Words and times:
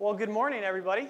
Well, 0.00 0.12
good 0.12 0.28
morning, 0.28 0.64
everybody. 0.64 1.08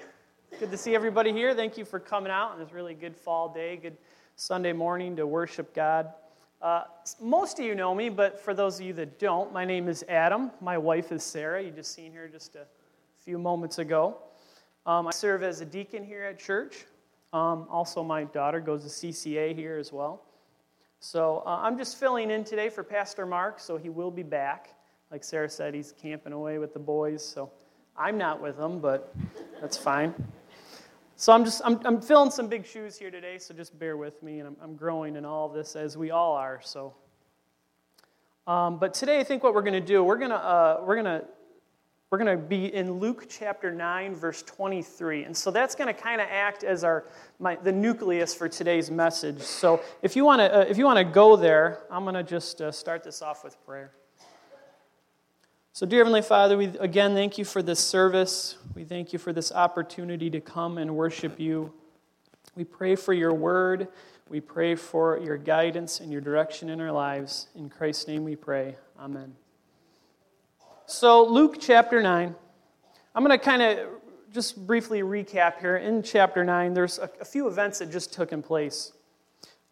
Good 0.60 0.70
to 0.70 0.76
see 0.76 0.94
everybody 0.94 1.32
here. 1.32 1.54
Thank 1.54 1.78
you 1.78 1.86
for 1.86 1.98
coming 1.98 2.30
out 2.30 2.50
on 2.50 2.58
this 2.58 2.70
really 2.70 2.92
good 2.92 3.16
fall 3.16 3.48
day, 3.48 3.78
good 3.78 3.96
Sunday 4.36 4.74
morning 4.74 5.16
to 5.16 5.26
worship 5.26 5.74
God. 5.74 6.12
Uh, 6.60 6.82
most 7.18 7.58
of 7.58 7.64
you 7.64 7.74
know 7.74 7.94
me, 7.94 8.10
but 8.10 8.38
for 8.38 8.52
those 8.52 8.78
of 8.78 8.84
you 8.84 8.92
that 8.92 9.18
don't, 9.18 9.54
my 9.54 9.64
name 9.64 9.88
is 9.88 10.04
Adam. 10.06 10.50
My 10.60 10.76
wife 10.76 11.12
is 11.12 11.22
Sarah. 11.22 11.62
You 11.62 11.70
just 11.70 11.94
seen 11.94 12.12
her 12.12 12.28
just 12.28 12.56
a 12.56 12.66
few 13.20 13.38
moments 13.38 13.78
ago. 13.78 14.18
Um, 14.84 15.06
I 15.06 15.12
serve 15.12 15.42
as 15.42 15.62
a 15.62 15.64
deacon 15.64 16.04
here 16.04 16.24
at 16.24 16.38
church. 16.38 16.84
Um, 17.32 17.66
also, 17.70 18.04
my 18.04 18.24
daughter 18.24 18.60
goes 18.60 18.82
to 18.82 18.90
CCA 18.90 19.56
here 19.56 19.78
as 19.78 19.94
well. 19.94 20.26
So 21.00 21.42
uh, 21.46 21.60
I'm 21.62 21.78
just 21.78 21.98
filling 21.98 22.30
in 22.30 22.44
today 22.44 22.68
for 22.68 22.84
Pastor 22.84 23.24
Mark, 23.24 23.60
so 23.60 23.78
he 23.78 23.88
will 23.88 24.10
be 24.10 24.22
back. 24.22 24.74
Like 25.10 25.24
Sarah 25.24 25.48
said, 25.48 25.72
he's 25.72 25.92
camping 25.92 26.34
away 26.34 26.58
with 26.58 26.74
the 26.74 26.80
boys, 26.80 27.26
so 27.26 27.50
I'm 27.96 28.18
not 28.18 28.40
with 28.42 28.56
them, 28.56 28.80
but 28.80 29.14
that's 29.60 29.76
fine. 29.76 30.14
So 31.16 31.32
I'm 31.32 31.44
just 31.44 31.62
I'm, 31.64 31.80
I'm 31.84 32.00
filling 32.00 32.30
some 32.30 32.48
big 32.48 32.66
shoes 32.66 32.98
here 32.98 33.10
today, 33.10 33.38
so 33.38 33.54
just 33.54 33.78
bear 33.78 33.96
with 33.96 34.22
me, 34.22 34.40
and 34.40 34.48
I'm, 34.48 34.56
I'm 34.60 34.76
growing 34.76 35.16
in 35.16 35.24
all 35.24 35.48
this 35.48 35.76
as 35.76 35.96
we 35.96 36.10
all 36.10 36.34
are. 36.34 36.60
So, 36.62 36.94
um, 38.46 38.78
but 38.78 38.94
today 38.94 39.20
I 39.20 39.24
think 39.24 39.42
what 39.42 39.54
we're 39.54 39.62
going 39.62 39.74
to 39.74 39.80
do 39.80 40.02
we're 40.02 40.18
going 40.18 40.30
to 40.30 40.36
uh, 40.36 40.82
we're 40.84 41.00
going 41.00 41.20
to 41.20 41.24
we're 42.14 42.18
going 42.18 42.38
to 42.38 42.44
be 42.44 42.72
in 42.72 42.92
Luke 43.00 43.26
chapter 43.28 43.72
9, 43.72 44.14
verse 44.14 44.42
23. 44.42 45.24
And 45.24 45.36
so 45.36 45.50
that's 45.50 45.74
going 45.74 45.92
to 45.92 46.00
kind 46.00 46.20
of 46.20 46.28
act 46.30 46.62
as 46.62 46.84
our, 46.84 47.06
my, 47.40 47.56
the 47.56 47.72
nucleus 47.72 48.32
for 48.32 48.48
today's 48.48 48.88
message. 48.88 49.40
So 49.40 49.80
if 50.00 50.14
you 50.14 50.24
want 50.24 50.38
to, 50.38 50.60
uh, 50.60 50.60
if 50.60 50.78
you 50.78 50.84
want 50.84 50.98
to 50.98 51.04
go 51.04 51.34
there, 51.34 51.80
I'm 51.90 52.04
going 52.04 52.14
to 52.14 52.22
just 52.22 52.60
uh, 52.60 52.70
start 52.70 53.02
this 53.02 53.20
off 53.20 53.42
with 53.42 53.56
prayer. 53.66 53.90
So, 55.76 55.86
dear 55.86 56.04
Heavenly 56.04 56.22
Father, 56.22 56.56
we 56.56 56.66
again 56.78 57.14
thank 57.14 57.36
you 57.36 57.44
for 57.44 57.60
this 57.60 57.80
service. 57.80 58.58
We 58.76 58.84
thank 58.84 59.12
you 59.12 59.18
for 59.18 59.32
this 59.32 59.50
opportunity 59.50 60.30
to 60.30 60.40
come 60.40 60.78
and 60.78 60.94
worship 60.94 61.40
you. 61.40 61.72
We 62.54 62.62
pray 62.62 62.94
for 62.94 63.12
your 63.12 63.34
word. 63.34 63.88
We 64.28 64.40
pray 64.40 64.76
for 64.76 65.18
your 65.18 65.36
guidance 65.36 65.98
and 65.98 66.12
your 66.12 66.20
direction 66.20 66.70
in 66.70 66.80
our 66.80 66.92
lives. 66.92 67.48
In 67.56 67.68
Christ's 67.68 68.06
name 68.06 68.22
we 68.22 68.36
pray. 68.36 68.76
Amen. 69.00 69.34
So, 70.86 71.24
Luke 71.24 71.56
chapter 71.58 72.00
9. 72.00 72.36
I'm 73.16 73.24
going 73.24 73.36
to 73.36 73.44
kind 73.44 73.60
of 73.60 73.88
just 74.32 74.68
briefly 74.68 75.00
recap 75.00 75.58
here. 75.58 75.78
In 75.78 76.04
chapter 76.04 76.44
9, 76.44 76.72
there's 76.72 77.00
a, 77.00 77.08
few 77.24 77.48
events 77.48 77.80
that 77.80 77.90
just 77.90 78.12
took 78.12 78.30
in 78.30 78.42
place. 78.42 78.92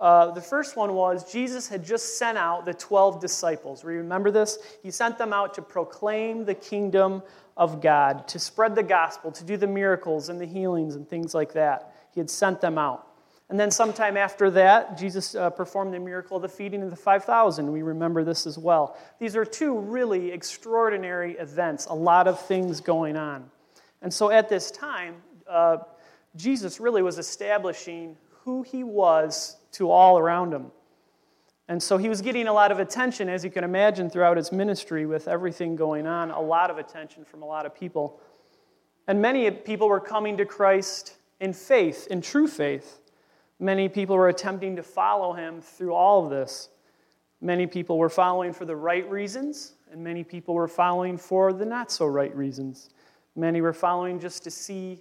Uh, 0.03 0.33
the 0.33 0.41
first 0.41 0.77
one 0.77 0.95
was 0.95 1.31
Jesus 1.31 1.69
had 1.69 1.85
just 1.85 2.19
sent 2.19 2.37
out 2.37 2.65
the 2.65 2.75
12 2.75 3.21
disciples. 3.21 3.85
Remember 3.85 4.33
this? 4.33 4.59
He 4.83 4.91
sent 4.91 5.17
them 5.17 5.33
out 5.33 5.55
to 5.55 5.63
proclaim 5.63 6.45
the 6.45 6.57
kingdom 6.57 7.23
of 7.57 7.81
God, 7.81 8.27
to 8.27 8.41
spread 8.41 8.75
the 8.75 8.83
gospel, 8.83 9.31
to 9.31 9.45
do 9.45 9.57
the 9.57 9.69
miracles 9.69 10.29
and 10.29 10.41
the 10.41 10.45
healings 10.45 10.97
and 10.97 11.09
things 11.09 11.35
like 11.37 11.53
that. 11.53 11.95
He 12.13 12.19
had 12.19 12.29
sent 12.29 12.61
them 12.61 12.79
out. 12.79 13.07
And 13.49 13.61
then, 13.61 13.71
sometime 13.71 14.17
after 14.17 14.51
that, 14.51 14.99
Jesus 14.99 15.37
uh, 15.37 15.51
performed 15.51 15.95
the 15.95 16.01
miracle 16.01 16.37
of 16.37 16.43
the 16.43 16.49
feeding 16.49 16.83
of 16.83 16.91
the 16.91 16.97
5,000. 16.97 17.71
We 17.71 17.83
remember 17.83 18.25
this 18.25 18.45
as 18.45 18.59
well. 18.59 18.97
These 19.21 19.37
are 19.37 19.45
two 19.45 19.79
really 19.79 20.33
extraordinary 20.33 21.35
events, 21.35 21.87
a 21.87 21.95
lot 21.95 22.27
of 22.27 22.45
things 22.45 22.81
going 22.81 23.17
on. 23.17 23.49
And 24.01 24.13
so, 24.13 24.33
at 24.33 24.49
this 24.49 24.73
time, 24.73 25.15
uh, 25.49 25.77
Jesus 26.35 26.81
really 26.81 27.03
was 27.03 27.19
establishing 27.19 28.17
who 28.45 28.63
he 28.63 28.83
was 28.83 29.57
to 29.73 29.91
all 29.91 30.19
around 30.19 30.53
him. 30.53 30.71
And 31.69 31.83
so 31.83 31.97
he 31.97 32.09
was 32.09 32.21
getting 32.21 32.49
a 32.49 32.53
lot 32.53 32.73
of 32.73 32.79
attention, 32.79 33.29
as 33.29 33.45
you 33.45 33.51
can 33.51 33.65
imagine, 33.65 34.11
throughout 34.11 34.37
his 34.37 34.53
ministry 34.53 35.07
with 35.07 35.29
everything 35.29 35.77
going 35.77 36.07
on, 36.07 36.31
a 36.31 36.41
lot 36.41 36.71
of 36.71 36.79
attention 36.79 37.25
from 37.25 37.43
a 37.43 37.47
lot 37.47 37.67
of 37.67 37.75
people. 37.75 38.21
And 39.07 39.23
many 39.23 39.51
people 39.51 39.89
were 39.89 40.01
coming 40.01 40.37
to 40.37 40.45
Christ 40.45 41.17
in 41.41 41.53
faith, 41.53 42.09
in 42.11 42.21
true 42.21 42.49
faith. 42.49 43.01
Many 43.59 43.89
people 43.89 44.17
were 44.17 44.29
attempting 44.29 44.77
to 44.77 44.83
follow 44.83 45.33
him 45.33 45.61
through 45.61 45.95
all 45.95 46.25
of 46.25 46.31
this. 46.31 46.69
Many 47.41 47.67
people 47.67 47.97
were 47.97 48.11
following 48.11 48.53
for 48.53 48.65
the 48.65 48.77
right 48.77 49.09
reasons, 49.09 49.75
and 49.91 50.03
many 50.03 50.25
people 50.25 50.55
were 50.55 50.69
following 50.69 51.17
for 51.17 51.53
the 51.53 51.65
not 51.65 51.91
so 51.91 52.07
right 52.07 52.35
reasons. 52.35 52.91
Many 53.35 53.61
were 53.61 53.73
following 53.73 54.21
just 54.21 54.45
to 54.45 54.51
see 54.51 55.01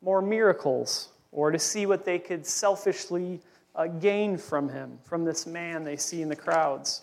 more 0.00 0.22
miracles 0.22 1.10
or 1.36 1.50
to 1.52 1.58
see 1.58 1.84
what 1.84 2.04
they 2.04 2.18
could 2.18 2.44
selfishly 2.46 3.38
uh, 3.74 3.86
gain 3.86 4.38
from 4.38 4.70
him, 4.70 4.98
from 5.04 5.22
this 5.22 5.46
man 5.46 5.84
they 5.84 5.96
see 5.96 6.22
in 6.22 6.30
the 6.30 6.34
crowds. 6.34 7.02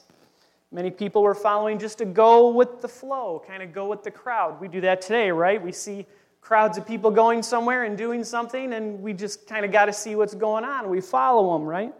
Many 0.72 0.90
people 0.90 1.22
were 1.22 1.36
following 1.36 1.78
just 1.78 2.00
to 2.00 2.06
go 2.06 2.50
with 2.50 2.82
the 2.82 2.88
flow, 2.88 3.44
kind 3.48 3.62
of 3.62 3.72
go 3.72 3.88
with 3.88 4.04
the 4.04 4.10
crowd. 4.10 4.60
We 4.60 4.68
do 4.68 4.82
that 4.82 5.02
today, 5.02 5.30
right? 5.30 5.64
We 5.64 5.72
see 5.72 6.08
crowds 6.42 6.80
of 6.80 6.88
people 6.88 7.12
going 7.12 7.44
somewhere 7.44 7.84
and 7.84 7.96
doing 7.96 8.24
something, 8.24 8.74
and 8.74 9.00
we 9.04 9.14
just 9.14 9.46
kind 9.46 9.64
of 9.66 9.72
got 9.72 9.86
to 9.86 9.94
see 9.94 10.16
what's 10.16 10.34
going 10.34 10.66
on. 10.66 10.90
We 10.90 11.00
follow 11.00 11.54
them, 11.54 11.68
right? 11.68 11.94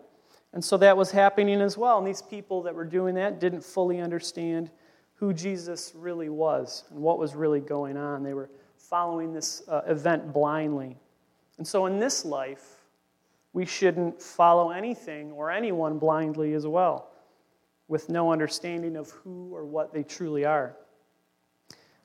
And 0.54 0.66
so 0.66 0.76
that 0.78 0.98
was 0.98 1.12
happening 1.12 1.62
as 1.62 1.78
well. 1.78 2.00
And 2.00 2.08
these 2.08 2.24
people 2.24 2.64
that 2.64 2.74
were 2.74 2.84
doing 2.84 3.14
that 3.14 3.40
didn't 3.40 3.64
fully 3.64 4.02
understand 4.02 4.72
who 5.14 5.34
Jesus 5.34 5.94
really 5.96 6.30
was 6.30 6.84
and 6.90 7.00
what 7.00 7.20
was 7.20 7.36
really 7.36 7.60
going 7.60 7.96
on. 7.96 8.24
They 8.24 8.34
were 8.34 8.50
following 8.76 9.34
this 9.34 9.62
uh, 9.68 9.82
event 9.86 10.34
blindly. 10.34 10.98
And 11.58 11.68
so 11.68 11.86
in 11.86 12.00
this 12.00 12.26
life, 12.26 12.82
we 13.54 13.66
shouldn't 13.66 14.22
follow 14.22 14.72
anything 14.72 15.32
or 15.32 15.52
anyone 15.52 16.00
blindly 16.00 16.54
as 16.54 16.66
well, 16.66 17.12
with 17.88 18.10
no 18.10 18.32
understanding 18.32 18.96
of 18.96 19.12
who 19.12 19.54
or 19.54 19.64
what 19.66 19.94
they 19.94 20.04
truly 20.04 20.46
are. 20.46 20.76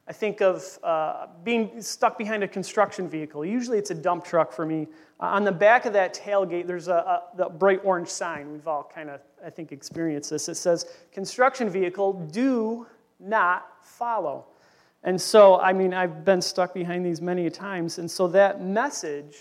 I 0.06 0.12
think 0.12 0.40
of 0.40 0.78
uh, 0.82 1.26
being 1.44 1.82
stuck 1.82 2.16
behind 2.16 2.42
a 2.42 2.48
construction 2.48 3.08
vehicle. 3.08 3.44
Usually 3.44 3.76
it's 3.76 3.90
a 3.90 3.94
dump 3.94 4.24
truck 4.24 4.52
for 4.52 4.64
me. 4.64 4.88
Uh, 5.20 5.26
on 5.26 5.44
the 5.44 5.52
back 5.52 5.84
of 5.84 5.92
that 5.92 6.14
tailgate, 6.14 6.66
there's 6.66 6.88
a, 6.88 7.22
a, 7.38 7.42
a 7.42 7.50
bright 7.50 7.80
orange 7.84 8.08
sign. 8.08 8.50
We've 8.50 8.66
all 8.66 8.90
kind 8.94 9.10
of, 9.10 9.20
I 9.44 9.50
think, 9.50 9.70
experienced 9.70 10.30
this. 10.30 10.48
It 10.48 10.54
says, 10.54 10.86
Construction 11.12 11.68
vehicle, 11.68 12.14
do 12.32 12.86
not 13.20 13.66
follow. 13.82 14.46
And 15.04 15.20
so, 15.20 15.60
I 15.60 15.72
mean, 15.72 15.94
I've 15.94 16.24
been 16.24 16.42
stuck 16.42 16.74
behind 16.74 17.06
these 17.06 17.20
many 17.20 17.48
times. 17.50 17.98
And 17.98 18.10
so 18.10 18.28
that 18.28 18.62
message 18.62 19.36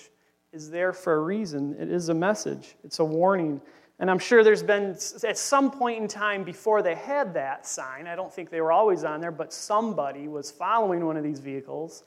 is 0.53 0.69
there 0.69 0.93
for 0.93 1.15
a 1.15 1.19
reason. 1.19 1.75
It 1.79 1.89
is 1.89 2.09
a 2.09 2.13
message, 2.13 2.75
it's 2.83 2.99
a 2.99 3.05
warning. 3.05 3.61
And 3.99 4.11
I'm 4.11 4.19
sure 4.19 4.43
there's 4.43 4.61
been, 4.61 4.95
at 5.27 5.37
some 5.37 5.71
point 5.71 5.99
in 5.99 6.07
time 6.07 6.43
before 6.43 6.83
they 6.83 6.93
had 6.93 7.33
that 7.33 7.65
sign, 7.65 8.05
I 8.05 8.15
don't 8.15 8.31
think 8.31 8.51
they 8.51 8.61
were 8.61 8.71
always 8.71 9.03
on 9.03 9.21
there, 9.21 9.31
but 9.31 9.51
somebody 9.51 10.27
was 10.27 10.51
following 10.51 11.03
one 11.03 11.17
of 11.17 11.23
these 11.23 11.39
vehicles, 11.39 12.03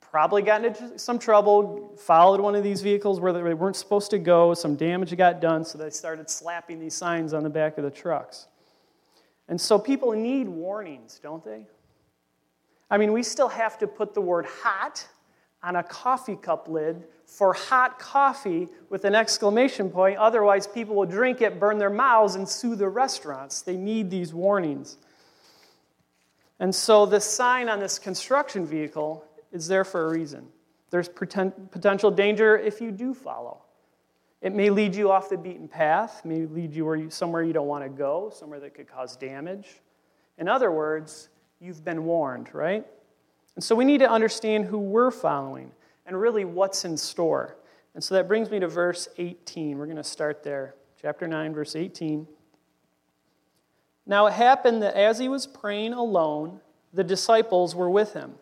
probably 0.00 0.42
got 0.42 0.64
into 0.64 0.96
some 0.96 1.18
trouble, 1.18 1.92
followed 1.98 2.40
one 2.40 2.54
of 2.54 2.62
these 2.62 2.82
vehicles 2.82 3.18
where 3.18 3.32
they 3.32 3.52
weren't 3.52 3.74
supposed 3.74 4.10
to 4.12 4.18
go, 4.18 4.54
some 4.54 4.76
damage 4.76 5.14
got 5.16 5.40
done, 5.40 5.64
so 5.64 5.76
they 5.76 5.90
started 5.90 6.30
slapping 6.30 6.78
these 6.78 6.94
signs 6.94 7.34
on 7.34 7.42
the 7.42 7.50
back 7.50 7.78
of 7.78 7.84
the 7.84 7.90
trucks. 7.90 8.46
And 9.48 9.60
so 9.60 9.80
people 9.80 10.12
need 10.12 10.48
warnings, 10.48 11.18
don't 11.20 11.44
they? 11.44 11.66
I 12.90 12.98
mean, 12.98 13.12
we 13.12 13.22
still 13.22 13.48
have 13.48 13.78
to 13.78 13.86
put 13.86 14.14
the 14.14 14.20
word 14.20 14.46
hot 14.46 15.06
on 15.62 15.76
a 15.76 15.82
coffee 15.82 16.36
cup 16.36 16.68
lid 16.68 17.04
for 17.24 17.52
hot 17.52 17.98
coffee 17.98 18.68
with 18.88 19.04
an 19.04 19.14
exclamation 19.14 19.90
point. 19.90 20.16
Otherwise, 20.18 20.66
people 20.66 20.94
will 20.94 21.06
drink 21.06 21.42
it, 21.42 21.58
burn 21.58 21.78
their 21.78 21.90
mouths, 21.90 22.36
and 22.36 22.48
sue 22.48 22.76
the 22.76 22.88
restaurants. 22.88 23.62
They 23.62 23.76
need 23.76 24.10
these 24.10 24.32
warnings. 24.32 24.98
And 26.60 26.74
so, 26.74 27.04
the 27.04 27.20
sign 27.20 27.68
on 27.68 27.80
this 27.80 27.98
construction 27.98 28.64
vehicle 28.64 29.24
is 29.52 29.66
there 29.66 29.84
for 29.84 30.06
a 30.06 30.10
reason. 30.10 30.46
There's 30.90 31.08
potential 31.08 32.10
danger 32.10 32.56
if 32.56 32.80
you 32.80 32.92
do 32.92 33.12
follow. 33.12 33.62
It 34.40 34.54
may 34.54 34.70
lead 34.70 34.94
you 34.94 35.10
off 35.10 35.28
the 35.28 35.36
beaten 35.36 35.66
path, 35.66 36.24
may 36.24 36.46
lead 36.46 36.72
you, 36.72 36.94
you 36.94 37.10
somewhere 37.10 37.42
you 37.42 37.52
don't 37.52 37.66
want 37.66 37.84
to 37.84 37.88
go, 37.88 38.30
somewhere 38.32 38.60
that 38.60 38.74
could 38.74 38.86
cause 38.86 39.16
damage. 39.16 39.80
In 40.38 40.46
other 40.46 40.70
words, 40.70 41.28
you've 41.60 41.84
been 41.84 42.04
warned, 42.04 42.54
right? 42.54 42.84
And 43.54 43.64
so 43.64 43.74
we 43.74 43.84
need 43.84 43.98
to 43.98 44.10
understand 44.10 44.66
who 44.66 44.78
we're 44.78 45.10
following 45.10 45.70
and 46.04 46.20
really 46.20 46.44
what's 46.44 46.84
in 46.84 46.96
store. 46.96 47.56
And 47.94 48.04
so 48.04 48.14
that 48.14 48.28
brings 48.28 48.50
me 48.50 48.60
to 48.60 48.68
verse 48.68 49.08
18. 49.18 49.78
We're 49.78 49.86
going 49.86 49.96
to 49.96 50.04
start 50.04 50.42
there. 50.42 50.74
Chapter 51.00 51.26
9, 51.26 51.54
verse 51.54 51.74
18. 51.74 52.26
Now 54.06 54.26
it 54.26 54.34
happened 54.34 54.82
that 54.82 54.94
as 54.94 55.18
he 55.18 55.28
was 55.28 55.46
praying 55.46 55.94
alone, 55.94 56.60
the 56.92 57.04
disciples 57.04 57.74
were 57.74 57.90
with 57.90 58.12
him. 58.12 58.34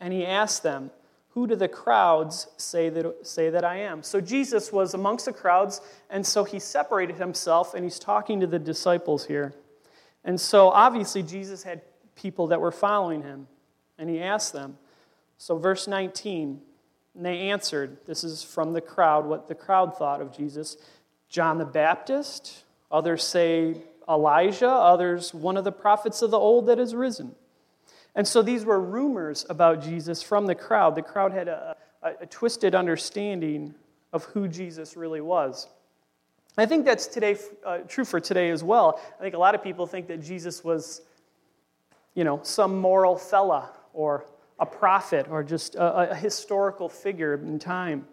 And 0.00 0.12
he 0.12 0.26
asked 0.26 0.62
them, 0.62 0.90
Who 1.30 1.46
do 1.46 1.54
the 1.54 1.68
crowds 1.68 2.48
say 2.56 2.88
that, 2.88 3.26
say 3.26 3.50
that 3.50 3.64
I 3.64 3.76
am? 3.80 4.02
So 4.02 4.20
Jesus 4.20 4.72
was 4.72 4.94
amongst 4.94 5.26
the 5.26 5.32
crowds, 5.32 5.80
and 6.08 6.26
so 6.26 6.44
he 6.44 6.58
separated 6.58 7.16
himself, 7.16 7.74
and 7.74 7.84
he's 7.84 7.98
talking 7.98 8.40
to 8.40 8.46
the 8.46 8.58
disciples 8.58 9.26
here. 9.26 9.54
And 10.24 10.40
so 10.40 10.68
obviously, 10.68 11.22
Jesus 11.22 11.62
had 11.62 11.82
people 12.20 12.48
that 12.48 12.60
were 12.60 12.72
following 12.72 13.22
him, 13.22 13.46
and 13.98 14.08
he 14.08 14.20
asked 14.20 14.52
them. 14.52 14.76
So, 15.38 15.56
verse 15.56 15.86
19 15.86 16.60
and 17.14 17.24
they 17.24 17.50
answered, 17.50 17.98
This 18.06 18.24
is 18.24 18.42
from 18.42 18.72
the 18.72 18.80
crowd, 18.80 19.26
what 19.26 19.48
the 19.48 19.54
crowd 19.54 19.96
thought 19.96 20.20
of 20.20 20.36
Jesus 20.36 20.76
John 21.28 21.58
the 21.58 21.64
Baptist. 21.64 22.64
Others 22.90 23.22
say 23.22 23.76
Elijah. 24.08 24.68
Others, 24.68 25.32
one 25.32 25.56
of 25.56 25.64
the 25.64 25.72
prophets 25.72 26.22
of 26.22 26.30
the 26.30 26.38
old 26.38 26.66
that 26.66 26.78
has 26.78 26.94
risen. 26.94 27.34
And 28.16 28.26
so 28.26 28.42
these 28.42 28.64
were 28.64 28.80
rumors 28.80 29.46
about 29.48 29.82
Jesus 29.82 30.22
from 30.22 30.46
the 30.46 30.56
crowd. 30.56 30.96
The 30.96 31.02
crowd 31.02 31.32
had 31.32 31.46
a, 31.46 31.76
a, 32.02 32.12
a 32.22 32.26
twisted 32.26 32.74
understanding 32.74 33.74
of 34.12 34.24
who 34.24 34.48
Jesus 34.48 34.96
really 34.96 35.20
was. 35.20 35.68
I 36.58 36.66
think 36.66 36.84
that's 36.84 37.06
today, 37.06 37.36
uh, 37.64 37.78
true 37.86 38.04
for 38.04 38.18
today 38.18 38.50
as 38.50 38.64
well. 38.64 39.00
I 39.20 39.22
think 39.22 39.36
a 39.36 39.38
lot 39.38 39.54
of 39.54 39.62
people 39.62 39.86
think 39.86 40.08
that 40.08 40.20
Jesus 40.20 40.64
was, 40.64 41.00
you 42.14 42.24
know, 42.24 42.40
some 42.42 42.78
moral 42.78 43.16
fella 43.16 43.70
or 43.92 44.26
a 44.58 44.66
prophet 44.66 45.26
or 45.30 45.42
just 45.42 45.74
a, 45.74 46.10
a 46.10 46.14
historical 46.14 46.88
figure 46.88 47.34
in 47.34 47.58
time. 47.58 48.06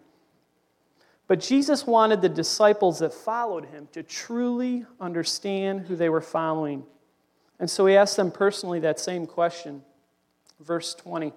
But 1.26 1.40
Jesus 1.40 1.86
wanted 1.86 2.22
the 2.22 2.28
disciples 2.28 3.00
that 3.00 3.12
followed 3.12 3.66
him 3.66 3.86
to 3.92 4.02
truly 4.02 4.86
understand 4.98 5.82
who 5.82 5.94
they 5.94 6.08
were 6.08 6.22
following. 6.22 6.84
And 7.60 7.68
so 7.68 7.84
he 7.84 7.96
asked 7.96 8.16
them 8.16 8.30
personally 8.30 8.80
that 8.80 8.98
same 8.98 9.26
question. 9.26 9.82
Verse 10.58 10.94
20. 10.94 11.32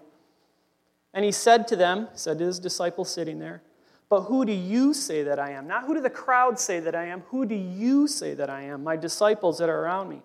And 1.14 1.26
he 1.26 1.32
said 1.34 1.68
to 1.68 1.76
them, 1.76 2.08
said 2.14 2.40
to 2.40 2.46
his 2.46 2.58
disciples 2.58 3.12
sitting 3.12 3.38
there, 3.38 3.62
But 4.08 4.22
who 4.22 4.46
do 4.46 4.54
you 4.54 4.94
say 4.94 5.24
that 5.24 5.40
I 5.40 5.52
am? 5.52 5.68
Not 5.68 5.86
who 5.86 5.94
do 5.94 6.02
the 6.02 6.10
crowd 6.10 6.58
say 6.58 6.80
that 6.80 6.96
I 6.96 7.08
am? 7.08 7.22
Who 7.28 7.46
do 7.46 7.56
you 7.56 8.08
say 8.08 8.34
that 8.34 8.50
I 8.50 8.62
am, 8.62 8.86
my 8.86 8.96
disciples 8.96 9.58
that 9.58 9.68
are 9.68 9.82
around 9.82 10.08
me? 10.10 10.22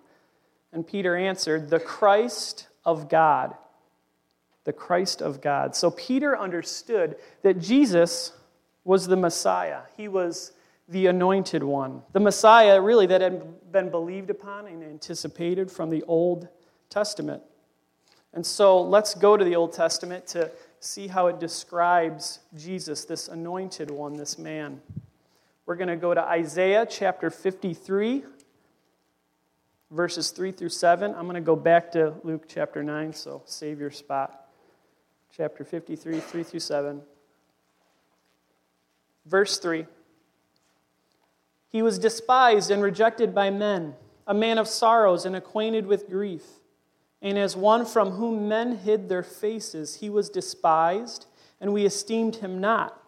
And 0.72 0.86
Peter 0.86 1.16
answered, 1.16 1.70
The 1.70 1.80
Christ 1.80 2.68
of 2.84 3.08
God. 3.08 3.54
The 4.64 4.72
Christ 4.72 5.22
of 5.22 5.40
God. 5.40 5.76
So 5.76 5.90
Peter 5.90 6.36
understood 6.36 7.16
that 7.42 7.60
Jesus 7.60 8.32
was 8.84 9.06
the 9.06 9.16
Messiah. 9.16 9.80
He 9.96 10.08
was 10.08 10.52
the 10.88 11.06
anointed 11.06 11.62
one. 11.62 12.02
The 12.12 12.20
Messiah, 12.20 12.80
really, 12.80 13.06
that 13.06 13.20
had 13.20 13.72
been 13.72 13.90
believed 13.90 14.30
upon 14.30 14.66
and 14.66 14.82
anticipated 14.82 15.70
from 15.70 15.90
the 15.90 16.02
Old 16.04 16.48
Testament. 16.88 17.42
And 18.32 18.44
so 18.44 18.80
let's 18.82 19.14
go 19.14 19.36
to 19.36 19.44
the 19.44 19.56
Old 19.56 19.72
Testament 19.72 20.26
to 20.28 20.50
see 20.78 21.08
how 21.08 21.26
it 21.26 21.40
describes 21.40 22.40
Jesus, 22.56 23.04
this 23.04 23.28
anointed 23.28 23.90
one, 23.90 24.14
this 24.14 24.38
man. 24.38 24.80
We're 25.64 25.76
going 25.76 25.88
to 25.88 25.96
go 25.96 26.14
to 26.14 26.22
Isaiah 26.22 26.86
chapter 26.88 27.30
53, 27.30 28.24
verses 29.90 30.30
3 30.30 30.52
through 30.52 30.70
7. 30.70 31.14
I'm 31.14 31.24
going 31.24 31.34
to 31.34 31.40
go 31.40 31.56
back 31.56 31.92
to 31.92 32.14
Luke 32.22 32.44
chapter 32.48 32.82
9, 32.82 33.12
so 33.12 33.42
save 33.46 33.80
your 33.80 33.90
spot. 33.90 34.48
Chapter 35.36 35.64
53, 35.64 36.20
3 36.20 36.42
through 36.42 36.60
7. 36.60 37.02
Verse 39.26 39.58
3 39.58 39.86
He 41.68 41.82
was 41.82 41.98
despised 41.98 42.70
and 42.70 42.82
rejected 42.82 43.34
by 43.34 43.50
men, 43.50 43.94
a 44.26 44.34
man 44.34 44.58
of 44.58 44.68
sorrows 44.68 45.24
and 45.24 45.36
acquainted 45.36 45.86
with 45.86 46.08
grief. 46.08 46.44
And 47.22 47.38
as 47.38 47.56
one 47.56 47.86
from 47.86 48.12
whom 48.12 48.48
men 48.48 48.76
hid 48.76 49.08
their 49.08 49.22
faces, 49.22 49.96
he 49.96 50.10
was 50.10 50.28
despised, 50.28 51.26
and 51.60 51.72
we 51.72 51.84
esteemed 51.84 52.36
him 52.36 52.60
not. 52.60 53.02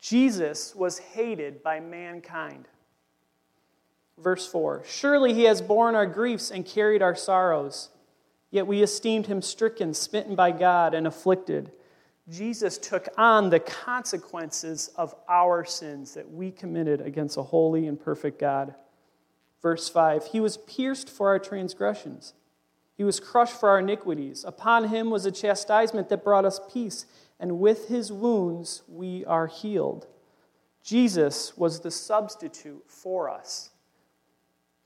Jesus 0.00 0.74
was 0.74 0.98
hated 0.98 1.62
by 1.62 1.80
mankind. 1.80 2.68
Verse 4.22 4.46
4 4.46 4.82
Surely 4.86 5.34
he 5.34 5.44
has 5.44 5.62
borne 5.62 5.94
our 5.94 6.06
griefs 6.06 6.50
and 6.50 6.64
carried 6.64 7.02
our 7.02 7.14
sorrows, 7.14 7.90
yet 8.50 8.66
we 8.66 8.82
esteemed 8.82 9.26
him 9.26 9.42
stricken, 9.42 9.94
smitten 9.94 10.34
by 10.34 10.50
God, 10.50 10.94
and 10.94 11.06
afflicted. 11.06 11.72
Jesus 12.28 12.76
took 12.76 13.08
on 13.16 13.48
the 13.48 13.60
consequences 13.60 14.90
of 14.96 15.14
our 15.28 15.64
sins 15.64 16.12
that 16.14 16.30
we 16.30 16.50
committed 16.50 17.00
against 17.00 17.38
a 17.38 17.42
holy 17.42 17.86
and 17.86 17.98
perfect 17.98 18.38
God. 18.38 18.74
Verse 19.62 19.88
5 19.88 20.26
He 20.26 20.40
was 20.40 20.58
pierced 20.58 21.08
for 21.08 21.28
our 21.28 21.38
transgressions, 21.38 22.34
He 22.96 23.04
was 23.04 23.20
crushed 23.20 23.58
for 23.58 23.70
our 23.70 23.78
iniquities. 23.78 24.44
Upon 24.44 24.88
Him 24.88 25.10
was 25.10 25.24
a 25.24 25.32
chastisement 25.32 26.08
that 26.08 26.24
brought 26.24 26.44
us 26.44 26.60
peace, 26.70 27.06
and 27.40 27.60
with 27.60 27.88
His 27.88 28.12
wounds 28.12 28.82
we 28.88 29.24
are 29.24 29.46
healed. 29.46 30.06
Jesus 30.82 31.56
was 31.56 31.80
the 31.80 31.90
substitute 31.90 32.84
for 32.86 33.28
us, 33.28 33.70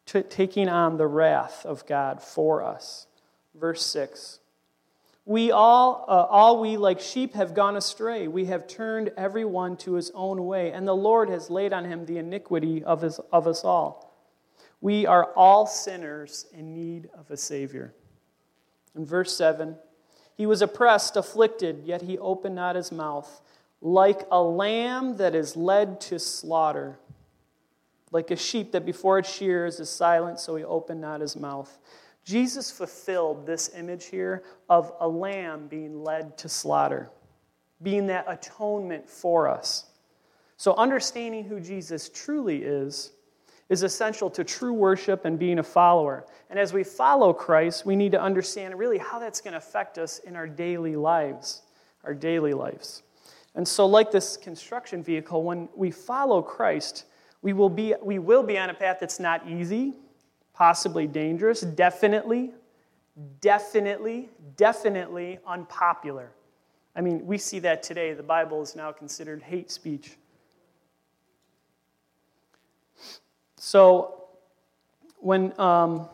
taking 0.06 0.68
on 0.68 0.96
the 0.96 1.06
wrath 1.06 1.64
of 1.64 1.86
God 1.86 2.22
for 2.22 2.62
us. 2.62 3.06
Verse 3.54 3.84
6 3.84 4.40
we 5.24 5.52
all, 5.52 6.04
uh, 6.08 6.26
all 6.28 6.60
we 6.60 6.76
like 6.76 6.98
sheep 6.98 7.34
have 7.34 7.54
gone 7.54 7.76
astray. 7.76 8.26
We 8.26 8.46
have 8.46 8.66
turned 8.66 9.12
every 9.16 9.44
one 9.44 9.76
to 9.78 9.94
his 9.94 10.10
own 10.14 10.44
way, 10.46 10.72
and 10.72 10.86
the 10.86 10.96
Lord 10.96 11.28
has 11.28 11.48
laid 11.48 11.72
on 11.72 11.84
him 11.84 12.04
the 12.04 12.18
iniquity 12.18 12.82
of, 12.82 13.02
his, 13.02 13.20
of 13.30 13.46
us 13.46 13.64
all. 13.64 14.12
We 14.80 15.06
are 15.06 15.32
all 15.36 15.66
sinners 15.66 16.46
in 16.52 16.74
need 16.74 17.08
of 17.16 17.30
a 17.30 17.36
Savior. 17.36 17.94
In 18.96 19.06
verse 19.06 19.36
7, 19.36 19.76
he 20.34 20.44
was 20.44 20.60
oppressed, 20.60 21.16
afflicted, 21.16 21.84
yet 21.84 22.02
he 22.02 22.18
opened 22.18 22.56
not 22.56 22.74
his 22.74 22.90
mouth. 22.90 23.42
Like 23.80 24.26
a 24.32 24.42
lamb 24.42 25.18
that 25.18 25.36
is 25.36 25.56
led 25.56 26.00
to 26.02 26.18
slaughter, 26.18 26.98
like 28.12 28.30
a 28.30 28.36
sheep 28.36 28.72
that 28.72 28.84
before 28.84 29.18
its 29.18 29.32
shears 29.32 29.80
is 29.80 29.90
silent, 29.90 30.38
so 30.38 30.54
he 30.54 30.64
opened 30.64 31.00
not 31.00 31.20
his 31.20 31.34
mouth. 31.34 31.78
Jesus 32.24 32.70
fulfilled 32.70 33.46
this 33.46 33.70
image 33.74 34.06
here 34.06 34.44
of 34.68 34.92
a 35.00 35.08
lamb 35.08 35.66
being 35.66 36.04
led 36.04 36.38
to 36.38 36.48
slaughter, 36.48 37.10
being 37.82 38.06
that 38.06 38.26
atonement 38.28 39.08
for 39.08 39.48
us. 39.48 39.86
So, 40.56 40.74
understanding 40.74 41.44
who 41.44 41.58
Jesus 41.58 42.08
truly 42.08 42.62
is 42.62 43.12
is 43.68 43.82
essential 43.82 44.30
to 44.30 44.44
true 44.44 44.74
worship 44.74 45.24
and 45.24 45.38
being 45.38 45.58
a 45.58 45.62
follower. 45.62 46.26
And 46.50 46.58
as 46.58 46.72
we 46.72 46.84
follow 46.84 47.32
Christ, 47.32 47.86
we 47.86 47.96
need 47.96 48.12
to 48.12 48.20
understand 48.20 48.78
really 48.78 48.98
how 48.98 49.18
that's 49.18 49.40
going 49.40 49.52
to 49.52 49.58
affect 49.58 49.98
us 49.98 50.18
in 50.18 50.36
our 50.36 50.46
daily 50.46 50.94
lives, 50.94 51.62
our 52.04 52.14
daily 52.14 52.52
lives. 52.52 53.02
And 53.54 53.66
so, 53.66 53.86
like 53.86 54.10
this 54.10 54.36
construction 54.36 55.02
vehicle, 55.02 55.42
when 55.42 55.68
we 55.74 55.90
follow 55.90 56.42
Christ, 56.42 57.06
we 57.42 57.52
will 57.52 57.68
be, 57.68 57.94
we 58.00 58.18
will 58.18 58.42
be 58.42 58.56
on 58.56 58.70
a 58.70 58.74
path 58.74 58.98
that's 59.00 59.20
not 59.20 59.46
easy, 59.48 59.94
possibly 60.54 61.06
dangerous, 61.06 61.60
definitely, 61.60 62.52
definitely, 63.40 64.30
definitely 64.56 65.38
unpopular. 65.46 66.30
I 66.94 67.00
mean, 67.00 67.26
we 67.26 67.38
see 67.38 67.58
that 67.60 67.82
today. 67.82 68.12
The 68.12 68.22
Bible 68.22 68.62
is 68.62 68.76
now 68.76 68.92
considered 68.92 69.42
hate 69.42 69.70
speech. 69.70 70.16
So, 73.56 74.24
when 75.18 75.58
um, 75.58 76.08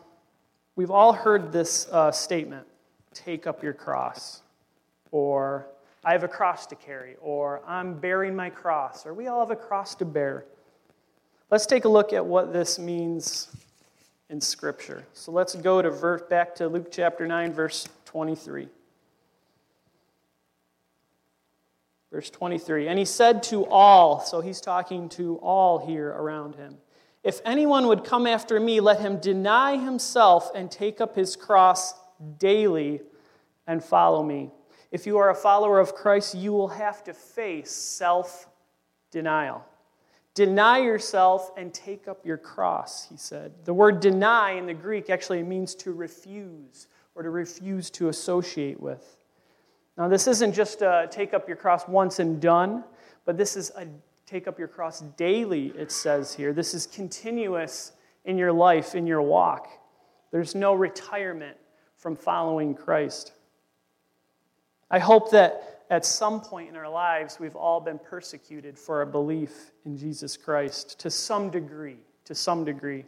we've 0.75 0.91
all 0.91 1.13
heard 1.13 1.51
this 1.51 1.87
uh, 1.91 2.11
statement, 2.11 2.65
take 3.13 3.47
up 3.47 3.63
your 3.63 3.73
cross, 3.73 4.43
or 5.11 5.67
I 6.05 6.13
have 6.13 6.23
a 6.23 6.27
cross 6.27 6.65
to 6.67 6.75
carry, 6.75 7.15
or 7.21 7.61
I'm 7.67 7.99
bearing 7.99 8.35
my 8.35 8.49
cross, 8.49 9.05
or 9.05 9.13
we 9.13 9.27
all 9.27 9.39
have 9.39 9.51
a 9.51 9.55
cross 9.55 9.95
to 9.95 10.05
bear. 10.05 10.45
Let's 11.51 11.65
take 11.65 11.85
a 11.85 11.89
look 11.89 12.13
at 12.13 12.23
what 12.23 12.53
this 12.53 12.77
means 12.77 13.47
in 14.29 14.39
Scripture. 14.39 15.03
So 15.13 15.31
let's 15.31 15.55
go 15.55 15.81
to 15.81 15.89
verse, 15.89 16.21
back 16.29 16.53
to 16.55 16.67
Luke 16.67 16.89
chapter 16.91 17.25
9, 17.25 17.53
verse 17.53 17.87
23. 18.05 18.67
Verse 22.11 22.29
23. 22.29 22.87
And 22.87 22.99
he 22.99 23.05
said 23.05 23.41
to 23.43 23.65
all, 23.65 24.19
so 24.19 24.41
he's 24.41 24.61
talking 24.61 25.09
to 25.09 25.37
all 25.37 25.79
here 25.79 26.09
around 26.09 26.55
him, 26.55 26.77
if 27.23 27.41
anyone 27.43 27.87
would 27.87 28.03
come 28.03 28.27
after 28.27 28.59
me, 28.59 28.79
let 28.79 29.01
him 29.01 29.19
deny 29.19 29.75
himself 29.75 30.51
and 30.53 30.69
take 30.69 31.01
up 31.01 31.15
his 31.15 31.35
cross 31.35 31.93
daily 32.37 33.01
and 33.65 33.83
follow 33.83 34.23
me. 34.23 34.51
If 34.91 35.05
you 35.05 35.17
are 35.17 35.31
a 35.31 35.35
follower 35.35 35.79
of 35.79 35.95
Christ, 35.95 36.35
you 36.35 36.51
will 36.53 36.69
have 36.69 37.03
to 37.05 37.13
face 37.13 37.71
self 37.71 38.47
denial. 39.11 39.65
Deny 40.39 40.77
yourself 40.77 41.51
and 41.57 41.73
take 41.73 42.07
up 42.07 42.25
your 42.25 42.37
cross, 42.37 43.09
he 43.09 43.17
said. 43.17 43.51
The 43.65 43.73
word 43.73 43.99
deny 43.99 44.51
in 44.51 44.67
the 44.67 44.73
Greek 44.73 45.09
actually 45.09 45.43
means 45.43 45.75
to 45.75 45.91
refuse 45.91 46.87
or 47.13 47.23
to 47.23 47.29
refuse 47.29 47.89
to 47.89 48.07
associate 48.07 48.79
with. 48.79 49.17
Now, 49.97 50.07
this 50.07 50.29
isn't 50.29 50.53
just 50.53 50.81
a 50.81 51.09
take 51.11 51.33
up 51.33 51.49
your 51.49 51.57
cross 51.57 51.89
once 51.89 52.19
and 52.19 52.39
done, 52.39 52.85
but 53.25 53.35
this 53.35 53.57
is 53.57 53.73
a 53.75 53.85
take 54.25 54.47
up 54.47 54.57
your 54.57 54.69
cross 54.69 55.01
daily, 55.17 55.73
it 55.75 55.91
says 55.91 56.33
here. 56.33 56.53
This 56.53 56.73
is 56.73 56.87
continuous 56.87 57.91
in 58.23 58.37
your 58.37 58.53
life, 58.53 58.95
in 58.95 59.05
your 59.05 59.21
walk. 59.21 59.67
There's 60.31 60.55
no 60.55 60.73
retirement 60.73 61.57
from 61.97 62.15
following 62.15 62.75
Christ. 62.75 63.33
I 64.89 64.99
hope 64.99 65.31
that 65.31 65.78
at 65.89 66.05
some 66.05 66.39
point 66.39 66.69
in 66.69 66.75
our 66.75 66.89
lives, 66.89 67.39
we've 67.39 67.55
all 67.55 67.79
been 67.79 67.99
persecuted 67.99 68.77
for 68.77 68.99
our 68.99 69.05
belief 69.05 69.71
in 69.85 69.97
Jesus 69.97 70.37
Christ 70.37 70.99
to 70.99 71.09
some 71.09 71.49
degree. 71.49 71.97
To 72.25 72.35
some 72.35 72.63
degree. 72.63 73.05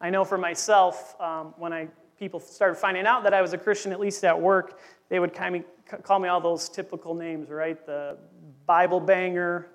I 0.00 0.10
know 0.10 0.24
for 0.24 0.38
myself, 0.38 1.20
um, 1.20 1.54
when 1.58 1.72
I 1.72 1.88
people 2.18 2.40
started 2.40 2.74
finding 2.74 3.06
out 3.06 3.22
that 3.22 3.32
I 3.32 3.40
was 3.40 3.52
a 3.52 3.58
Christian, 3.58 3.92
at 3.92 4.00
least 4.00 4.24
at 4.24 4.38
work, 4.38 4.80
they 5.08 5.20
would 5.20 5.32
kind 5.32 5.56
of 5.56 6.02
call 6.02 6.18
me 6.18 6.28
all 6.28 6.40
those 6.40 6.68
typical 6.68 7.14
names, 7.14 7.48
right? 7.48 7.84
The 7.86 8.18
Bible 8.66 9.00
banger, 9.00 9.68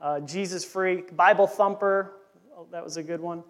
uh, 0.00 0.20
Jesus 0.20 0.64
freak, 0.64 1.14
Bible 1.14 1.46
thumper. 1.46 2.12
Oh, 2.56 2.66
that 2.72 2.82
was 2.82 2.96
a 2.96 3.02
good 3.02 3.20
one. 3.20 3.44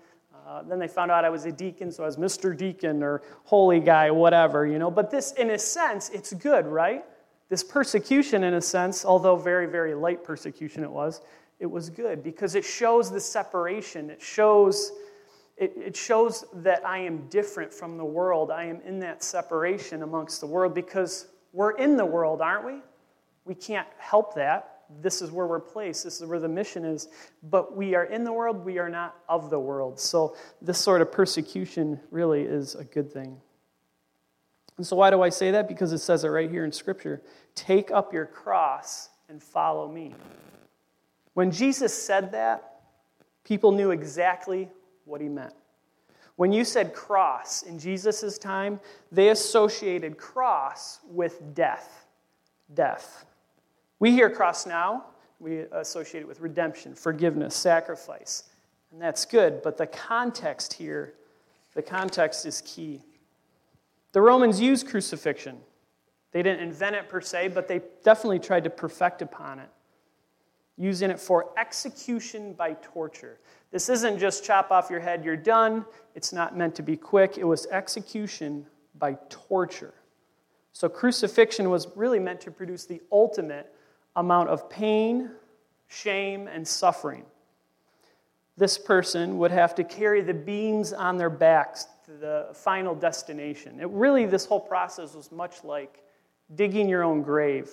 Uh, 0.46 0.62
then 0.62 0.78
they 0.80 0.88
found 0.88 1.12
out 1.12 1.24
I 1.24 1.30
was 1.30 1.44
a 1.44 1.52
deacon, 1.52 1.92
so 1.92 2.02
I 2.02 2.06
was 2.06 2.16
Mr. 2.16 2.56
Deacon 2.56 3.02
or 3.02 3.22
holy 3.44 3.78
guy, 3.78 4.10
whatever, 4.10 4.66
you 4.66 4.78
know. 4.78 4.90
But 4.90 5.10
this, 5.10 5.32
in 5.32 5.50
a 5.50 5.58
sense, 5.58 6.08
it's 6.10 6.32
good, 6.32 6.66
right? 6.66 7.04
This 7.50 7.62
persecution, 7.62 8.44
in 8.44 8.54
a 8.54 8.60
sense, 8.62 9.04
although 9.04 9.36
very, 9.36 9.66
very 9.66 9.94
light 9.94 10.24
persecution 10.24 10.82
it 10.82 10.90
was, 10.90 11.20
it 11.58 11.66
was 11.66 11.90
good 11.90 12.22
because 12.22 12.54
it 12.54 12.64
shows 12.64 13.10
the 13.10 13.20
separation. 13.20 14.08
It 14.08 14.22
shows, 14.22 14.92
it, 15.58 15.74
it 15.76 15.96
shows 15.96 16.46
that 16.54 16.86
I 16.86 16.98
am 16.98 17.28
different 17.28 17.74
from 17.74 17.98
the 17.98 18.04
world. 18.04 18.50
I 18.50 18.64
am 18.64 18.80
in 18.80 18.98
that 19.00 19.22
separation 19.22 20.02
amongst 20.02 20.40
the 20.40 20.46
world 20.46 20.74
because 20.74 21.26
we're 21.52 21.72
in 21.72 21.96
the 21.96 22.06
world, 22.06 22.40
aren't 22.40 22.64
we? 22.64 22.80
We 23.44 23.54
can't 23.54 23.88
help 23.98 24.34
that 24.36 24.80
this 25.02 25.22
is 25.22 25.30
where 25.30 25.46
we're 25.46 25.60
placed, 25.60 26.04
this 26.04 26.20
is 26.20 26.26
where 26.26 26.40
the 26.40 26.48
mission 26.48 26.84
is. 26.84 27.08
But 27.42 27.76
we 27.76 27.94
are 27.94 28.04
in 28.04 28.24
the 28.24 28.32
world, 28.32 28.64
we 28.64 28.78
are 28.78 28.88
not 28.88 29.16
of 29.28 29.50
the 29.50 29.58
world. 29.58 30.00
So 30.00 30.36
this 30.60 30.78
sort 30.78 31.00
of 31.00 31.12
persecution 31.12 32.00
really 32.10 32.42
is 32.42 32.74
a 32.74 32.84
good 32.84 33.12
thing. 33.12 33.40
And 34.76 34.86
so, 34.86 34.96
why 34.96 35.10
do 35.10 35.22
I 35.22 35.28
say 35.28 35.50
that? 35.50 35.68
Because 35.68 35.92
it 35.92 35.98
says 35.98 36.24
it 36.24 36.28
right 36.28 36.50
here 36.50 36.64
in 36.64 36.72
Scripture 36.72 37.22
take 37.54 37.90
up 37.90 38.12
your 38.12 38.26
cross 38.26 39.10
and 39.28 39.42
follow 39.42 39.90
me. 39.90 40.14
When 41.34 41.50
Jesus 41.50 41.92
said 41.92 42.32
that, 42.32 42.80
people 43.44 43.72
knew 43.72 43.90
exactly 43.90 44.68
what 45.04 45.20
he 45.20 45.28
meant. 45.28 45.54
When 46.36 46.52
you 46.52 46.64
said 46.64 46.94
cross 46.94 47.62
in 47.62 47.78
Jesus' 47.78 48.38
time, 48.38 48.80
they 49.12 49.28
associated 49.28 50.16
cross 50.16 51.00
with 51.10 51.54
death. 51.54 52.06
Death. 52.72 53.26
We 53.98 54.12
hear 54.12 54.30
cross 54.30 54.64
now, 54.64 55.04
we 55.38 55.60
associate 55.72 56.22
it 56.22 56.28
with 56.28 56.40
redemption, 56.40 56.94
forgiveness, 56.94 57.54
sacrifice. 57.54 58.44
And 58.92 59.00
that's 59.00 59.24
good, 59.24 59.62
but 59.62 59.76
the 59.76 59.86
context 59.86 60.72
here, 60.72 61.14
the 61.74 61.82
context 61.82 62.46
is 62.46 62.62
key. 62.62 63.02
The 64.12 64.20
Romans 64.20 64.60
used 64.60 64.88
crucifixion. 64.88 65.58
They 66.32 66.42
didn't 66.42 66.60
invent 66.60 66.96
it 66.96 67.08
per 67.08 67.20
se, 67.20 67.48
but 67.48 67.68
they 67.68 67.80
definitely 68.04 68.38
tried 68.38 68.64
to 68.64 68.70
perfect 68.70 69.22
upon 69.22 69.58
it, 69.58 69.68
using 70.76 71.10
it 71.10 71.18
for 71.18 71.50
execution 71.58 72.52
by 72.54 72.76
torture. 72.82 73.38
This 73.70 73.88
isn't 73.88 74.18
just 74.18 74.44
chop 74.44 74.70
off 74.70 74.90
your 74.90 75.00
head, 75.00 75.24
you're 75.24 75.36
done. 75.36 75.84
It's 76.14 76.32
not 76.32 76.56
meant 76.56 76.74
to 76.76 76.82
be 76.82 76.96
quick. 76.96 77.38
It 77.38 77.44
was 77.44 77.66
execution 77.66 78.66
by 78.98 79.16
torture. 79.28 79.94
So 80.72 80.88
crucifixion 80.88 81.70
was 81.70 81.88
really 81.96 82.18
meant 82.18 82.40
to 82.42 82.50
produce 82.50 82.84
the 82.84 83.00
ultimate 83.10 83.72
amount 84.16 84.48
of 84.48 84.68
pain, 84.70 85.30
shame, 85.88 86.48
and 86.48 86.66
suffering. 86.66 87.24
This 88.56 88.76
person 88.78 89.38
would 89.38 89.50
have 89.50 89.74
to 89.76 89.84
carry 89.84 90.20
the 90.20 90.34
beams 90.34 90.92
on 90.92 91.16
their 91.16 91.30
backs 91.30 91.86
the 92.18 92.48
final 92.52 92.94
destination. 92.94 93.80
It 93.80 93.88
really, 93.90 94.26
this 94.26 94.44
whole 94.44 94.60
process 94.60 95.14
was 95.14 95.30
much 95.30 95.64
like 95.64 96.02
digging 96.54 96.88
your 96.88 97.02
own 97.02 97.22
grave. 97.22 97.70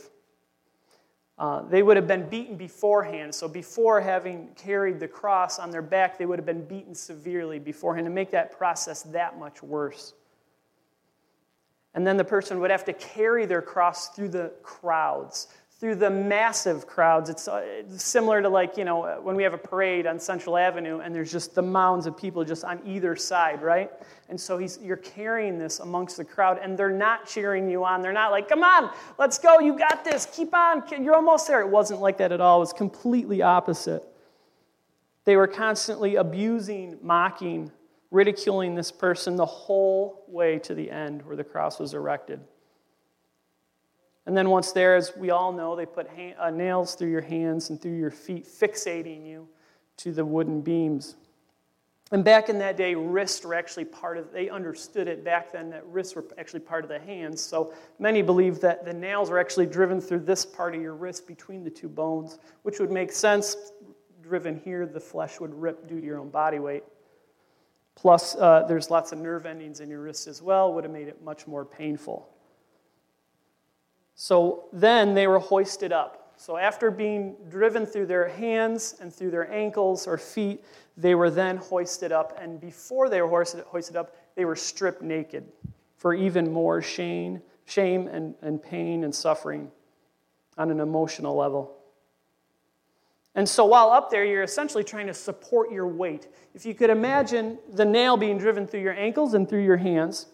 Uh, 1.37 1.61
they 1.63 1.83
would 1.83 1.97
have 1.97 2.07
been 2.07 2.27
beaten 2.27 2.57
beforehand. 2.57 3.33
So, 3.33 3.47
before 3.47 4.01
having 4.01 4.49
carried 4.55 4.99
the 4.99 5.07
cross 5.07 5.59
on 5.59 5.69
their 5.69 5.83
back, 5.83 6.17
they 6.17 6.25
would 6.25 6.39
have 6.39 6.45
been 6.45 6.65
beaten 6.65 6.95
severely 6.95 7.59
beforehand 7.59 8.05
to 8.05 8.11
make 8.11 8.31
that 8.31 8.57
process 8.57 9.03
that 9.03 9.37
much 9.37 9.61
worse. 9.61 10.13
And 11.93 12.05
then 12.05 12.17
the 12.17 12.23
person 12.23 12.59
would 12.59 12.71
have 12.71 12.85
to 12.85 12.93
carry 12.93 13.45
their 13.45 13.61
cross 13.61 14.09
through 14.09 14.29
the 14.29 14.51
crowds 14.63 15.47
through 15.79 15.93
the 15.93 16.09
massive 16.09 16.87
crowds. 16.87 17.29
It's, 17.29 17.47
uh, 17.47 17.83
similar 17.95 18.41
to 18.41 18.49
like, 18.49 18.77
you 18.77 18.85
know, 18.85 19.19
when 19.21 19.35
we 19.35 19.43
have 19.43 19.53
a 19.53 19.59
parade 19.59 20.07
on 20.07 20.19
Central 20.19 20.57
Avenue 20.57 20.99
and 21.01 21.13
there's 21.13 21.31
just 21.31 21.53
the 21.53 21.61
mounds 21.61 22.07
of 22.07 22.17
people 22.17 22.43
just 22.43 22.63
on 22.63 22.81
either 22.83 23.15
side, 23.15 23.61
right? 23.61 23.91
And 24.29 24.39
so 24.39 24.57
he's, 24.57 24.79
you're 24.81 24.97
carrying 24.97 25.59
this 25.59 25.79
amongst 25.79 26.17
the 26.17 26.25
crowd 26.25 26.59
and 26.61 26.77
they're 26.77 26.89
not 26.89 27.27
cheering 27.27 27.69
you 27.69 27.85
on. 27.85 28.01
They're 28.01 28.11
not 28.11 28.31
like, 28.31 28.49
come 28.49 28.63
on, 28.63 28.91
let's 29.19 29.37
go, 29.37 29.59
you 29.59 29.77
got 29.77 30.03
this, 30.03 30.27
keep 30.31 30.53
on, 30.55 30.83
you're 30.99 31.15
almost 31.15 31.47
there. 31.47 31.61
It 31.61 31.69
wasn't 31.69 32.01
like 32.01 32.17
that 32.17 32.31
at 32.31 32.41
all. 32.41 32.57
It 32.57 32.61
was 32.61 32.73
completely 32.73 33.43
opposite. 33.43 34.03
They 35.25 35.35
were 35.35 35.47
constantly 35.47 36.15
abusing, 36.15 36.97
mocking, 37.03 37.71
ridiculing 38.09 38.73
this 38.73 38.91
person 38.91 39.35
the 39.35 39.45
whole 39.45 40.23
way 40.27 40.57
to 40.59 40.73
the 40.73 40.89
end 40.89 41.23
where 41.23 41.35
the 41.35 41.43
cross 41.43 41.77
was 41.77 41.93
erected. 41.93 42.39
And 44.27 44.35
then 44.35 44.49
once 44.49 44.73
there, 44.73 44.97
as 44.97 45.15
we 45.15 45.29
all 45.29 45.53
know, 45.53 45.73
they 45.77 45.85
put 45.85 46.09
ha- 46.09 46.35
uh, 46.37 46.49
nails 46.49 46.95
through 46.95 47.09
your 47.11 47.21
hands 47.21 47.69
and 47.69 47.81
through 47.81 47.95
your 47.95 48.11
feet, 48.11 48.45
fixating 48.45 49.25
you 49.25 49.47
to 49.97 50.11
the 50.11 50.25
wooden 50.25 50.59
beams. 50.59 51.15
And 52.11 52.25
back 52.25 52.49
in 52.49 52.59
that 52.59 52.75
day, 52.75 52.93
wrists 52.93 53.45
were 53.45 53.53
actually 53.53 53.85
part 53.85 54.17
of, 54.17 54.33
they 54.33 54.49
understood 54.49 55.07
it 55.07 55.23
back 55.23 55.53
then 55.53 55.69
that 55.69 55.85
wrists 55.87 56.13
were 56.13 56.25
actually 56.37 56.59
part 56.59 56.83
of 56.83 56.89
the 56.89 56.99
hands. 56.99 57.41
So 57.41 57.73
many 57.99 58.21
believe 58.21 58.59
that 58.59 58.83
the 58.83 58.93
nails 58.93 59.29
were 59.29 59.39
actually 59.39 59.65
driven 59.65 60.01
through 60.01 60.19
this 60.19 60.45
part 60.45 60.75
of 60.75 60.81
your 60.81 60.93
wrist 60.95 61.25
between 61.25 61.63
the 61.63 61.69
two 61.69 61.87
bones, 61.87 62.37
which 62.63 62.81
would 62.81 62.91
make 62.91 63.13
sense. 63.13 63.55
Driven 64.21 64.59
here, 64.59 64.85
the 64.85 64.99
flesh 64.99 65.39
would 65.39 65.53
rip 65.53 65.87
due 65.87 66.01
to 66.01 66.05
your 66.05 66.19
own 66.19 66.29
body 66.29 66.59
weight. 66.59 66.83
Plus, 67.95 68.35
uh, 68.35 68.65
there's 68.67 68.91
lots 68.91 69.13
of 69.13 69.19
nerve 69.19 69.45
endings 69.45 69.79
in 69.79 69.89
your 69.89 70.01
wrist 70.01 70.27
as 70.27 70.41
well, 70.41 70.73
would 70.73 70.83
have 70.83 70.91
made 70.91 71.07
it 71.07 71.23
much 71.23 71.47
more 71.47 71.63
painful. 71.63 72.29
So 74.19 74.65
then 74.73 75.13
they 75.13 75.27
were 75.27 75.37
hoisted 75.37 75.93
up. 75.93 76.33
So 76.37 76.57
after 76.57 76.89
being 76.89 77.35
driven 77.49 77.85
through 77.85 78.07
their 78.07 78.27
hands 78.27 78.95
and 78.99 79.13
through 79.13 79.29
their 79.29 79.49
ankles 79.53 80.07
or 80.07 80.17
feet, 80.17 80.65
they 80.97 81.13
were 81.13 81.29
then 81.29 81.57
hoisted 81.57 82.11
up. 82.11 82.35
And 82.41 82.59
before 82.59 83.09
they 83.09 83.21
were 83.21 83.27
hoisted 83.29 83.95
up, 83.95 84.15
they 84.35 84.43
were 84.43 84.55
stripped 84.55 85.03
naked 85.03 85.45
for 85.97 86.15
even 86.15 86.51
more 86.51 86.81
shame, 86.81 87.43
shame 87.65 88.07
and, 88.07 88.33
and 88.41 88.61
pain 88.61 89.03
and 89.03 89.13
suffering 89.13 89.71
on 90.57 90.71
an 90.71 90.79
emotional 90.79 91.35
level. 91.35 91.75
And 93.35 93.47
so 93.47 93.65
while 93.65 93.91
up 93.91 94.09
there, 94.09 94.25
you're 94.25 94.41
essentially 94.41 94.83
trying 94.83 95.05
to 95.07 95.13
support 95.13 95.71
your 95.71 95.87
weight. 95.87 96.27
If 96.55 96.65
you 96.65 96.73
could 96.73 96.89
imagine 96.89 97.59
the 97.71 97.85
nail 97.85 98.17
being 98.17 98.39
driven 98.39 98.65
through 98.65 98.81
your 98.81 98.95
ankles 98.95 99.35
and 99.35 99.47
through 99.47 99.63
your 99.63 99.77
hands, 99.77 100.25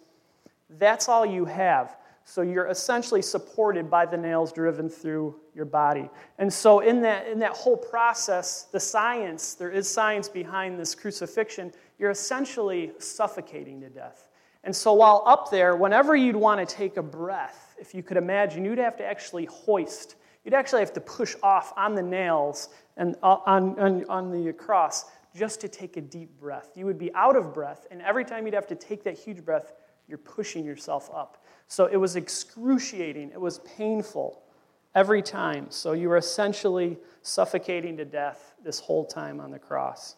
that's 0.69 1.09
all 1.09 1.25
you 1.25 1.43
have. 1.43 1.97
So 2.25 2.42
you're 2.42 2.68
essentially 2.68 3.22
supported 3.22 3.89
by 3.89 4.06
the 4.06 4.18
nails 4.18 4.53
driven 4.53 4.89
through 4.89 5.36
your 5.53 5.65
body. 5.65 6.10
And 6.38 6.51
so 6.51 6.80
in 6.80 7.01
that, 7.01 7.27
in 7.27 7.39
that 7.39 7.51
whole 7.51 7.77
process, 7.77 8.63
the 8.72 8.80
science, 8.80 9.56
there 9.56 9.70
is 9.70 9.89
science 9.89 10.30
behind 10.30 10.80
this 10.80 10.96
crucifixion, 10.96 11.72
you're 12.00 12.12
essentially 12.12 12.92
suffocating 12.98 13.82
to 13.82 13.89
death. 13.89 14.30
And 14.63 14.74
so 14.74 14.94
while 14.94 15.24
up 15.25 15.51
there, 15.51 15.75
whenever 15.75 16.15
you'd 16.15 16.36
want 16.36 16.68
to 16.68 16.75
take 16.75 16.96
a 16.96 17.03
breath, 17.03 17.75
if 17.77 17.94
you 17.94 18.01
could 18.01 18.18
imagine, 18.18 18.63
you'd 18.63 18.77
have 18.77 18.96
to 18.98 19.06
actually 19.06 19.46
hoist. 19.46 20.15
You'd 20.46 20.53
actually 20.53 20.80
have 20.80 20.94
to 20.94 21.01
push 21.01 21.36
off 21.44 21.74
on 21.75 21.96
the 21.96 22.01
nails 22.01 22.70
and 22.96 23.15
uh, 23.22 23.38
on, 23.46 23.77
on, 23.80 24.06
on 24.10 24.32
the 24.32 24.53
cross 24.53 25.06
just 25.36 25.60
to 25.62 25.68
take 25.68 25.98
a 25.98 26.01
deep 26.01 26.39
breath. 26.39 26.72
You 26.75 26.86
would 26.86 26.98
be 26.98 27.13
out 27.15 27.36
of 27.36 27.53
breath, 27.53 27.88
and 27.92 28.01
every 28.01 28.24
time 28.24 28.46
you'd 28.46 28.53
have 28.53 28.68
to 28.68 28.75
take 28.75 29.03
that 29.03 29.18
huge 29.18 29.44
breath, 29.44 29.74
you're 30.08 30.18
pushing 30.18 30.63
yourself 30.63 31.10
up. 31.13 31.42
So 31.74 31.88
it 31.88 31.98
was 31.98 32.15
excruciating, 32.15 33.32
it 33.32 33.42
was 33.42 33.58
painful 33.77 34.44
every 34.94 35.24
time. 35.24 35.65
So 35.72 35.94
you 35.94 36.08
were 36.08 36.18
essentially 36.18 37.00
suffocating 37.24 37.98
to 37.98 38.06
death 38.06 38.53
this 38.63 38.80
whole 38.80 39.03
time 39.03 39.39
on 39.39 39.50
the 39.50 39.58
cross. 39.58 40.18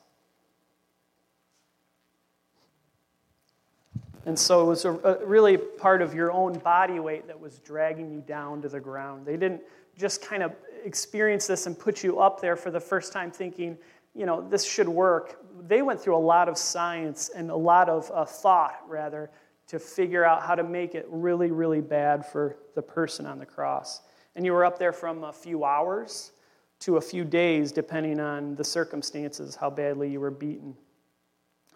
And 4.26 4.38
so 4.38 4.64
it 4.64 4.66
was 4.66 4.84
a, 4.84 4.96
a 4.96 5.26
really 5.26 5.56
part 5.56 6.02
of 6.02 6.14
your 6.14 6.30
own 6.30 6.60
body 6.60 7.00
weight 7.00 7.26
that 7.28 7.40
was 7.40 7.60
dragging 7.60 8.12
you 8.12 8.20
down 8.20 8.62
to 8.62 8.68
the 8.68 8.82
ground. 8.82 9.26
They 9.26 9.38
didn't 9.38 9.62
just 9.98 10.22
kind 10.22 10.44
of 10.44 10.52
experience 10.84 11.48
this 11.48 11.68
and 11.68 11.80
put 11.80 12.04
you 12.04 12.20
up 12.20 12.42
there 12.42 12.58
for 12.58 12.70
the 12.70 12.82
first 12.82 13.14
time 13.14 13.32
thinking, 13.32 13.78
you 14.14 14.26
know, 14.26 14.46
this 14.50 14.66
should 14.66 14.90
work. 14.90 15.40
They 15.70 15.82
went 15.82 16.02
through 16.02 16.18
a 16.18 16.26
lot 16.26 16.50
of 16.50 16.58
science 16.58 17.30
and 17.30 17.50
a 17.50 17.56
lot 17.56 17.88
of 17.88 18.12
uh, 18.14 18.26
thought, 18.26 18.82
rather, 18.90 19.30
to 19.68 19.80
figure 19.80 20.24
out 20.24 20.44
how 20.44 20.56
to 20.56 20.64
make 20.64 20.96
it 20.96 21.06
really, 21.10 21.52
really 21.52 21.82
bad 21.82 22.26
for 22.26 22.58
the 22.76 22.82
person 22.82 23.26
on 23.26 23.40
the 23.40 23.46
cross. 23.46 24.02
And 24.36 24.46
you 24.46 24.54
were 24.54 24.66
up 24.66 24.78
there 24.78 24.94
from 24.94 25.24
a 25.24 25.34
few 25.34 25.64
hours 25.64 26.32
to 26.80 26.98
a 26.98 27.02
few 27.02 27.24
days, 27.24 27.72
depending 27.72 28.20
on 28.20 28.56
the 28.56 28.64
circumstances, 28.64 29.56
how 29.56 29.70
badly 29.70 30.10
you 30.10 30.20
were 30.20 30.32
beaten. 30.32 30.76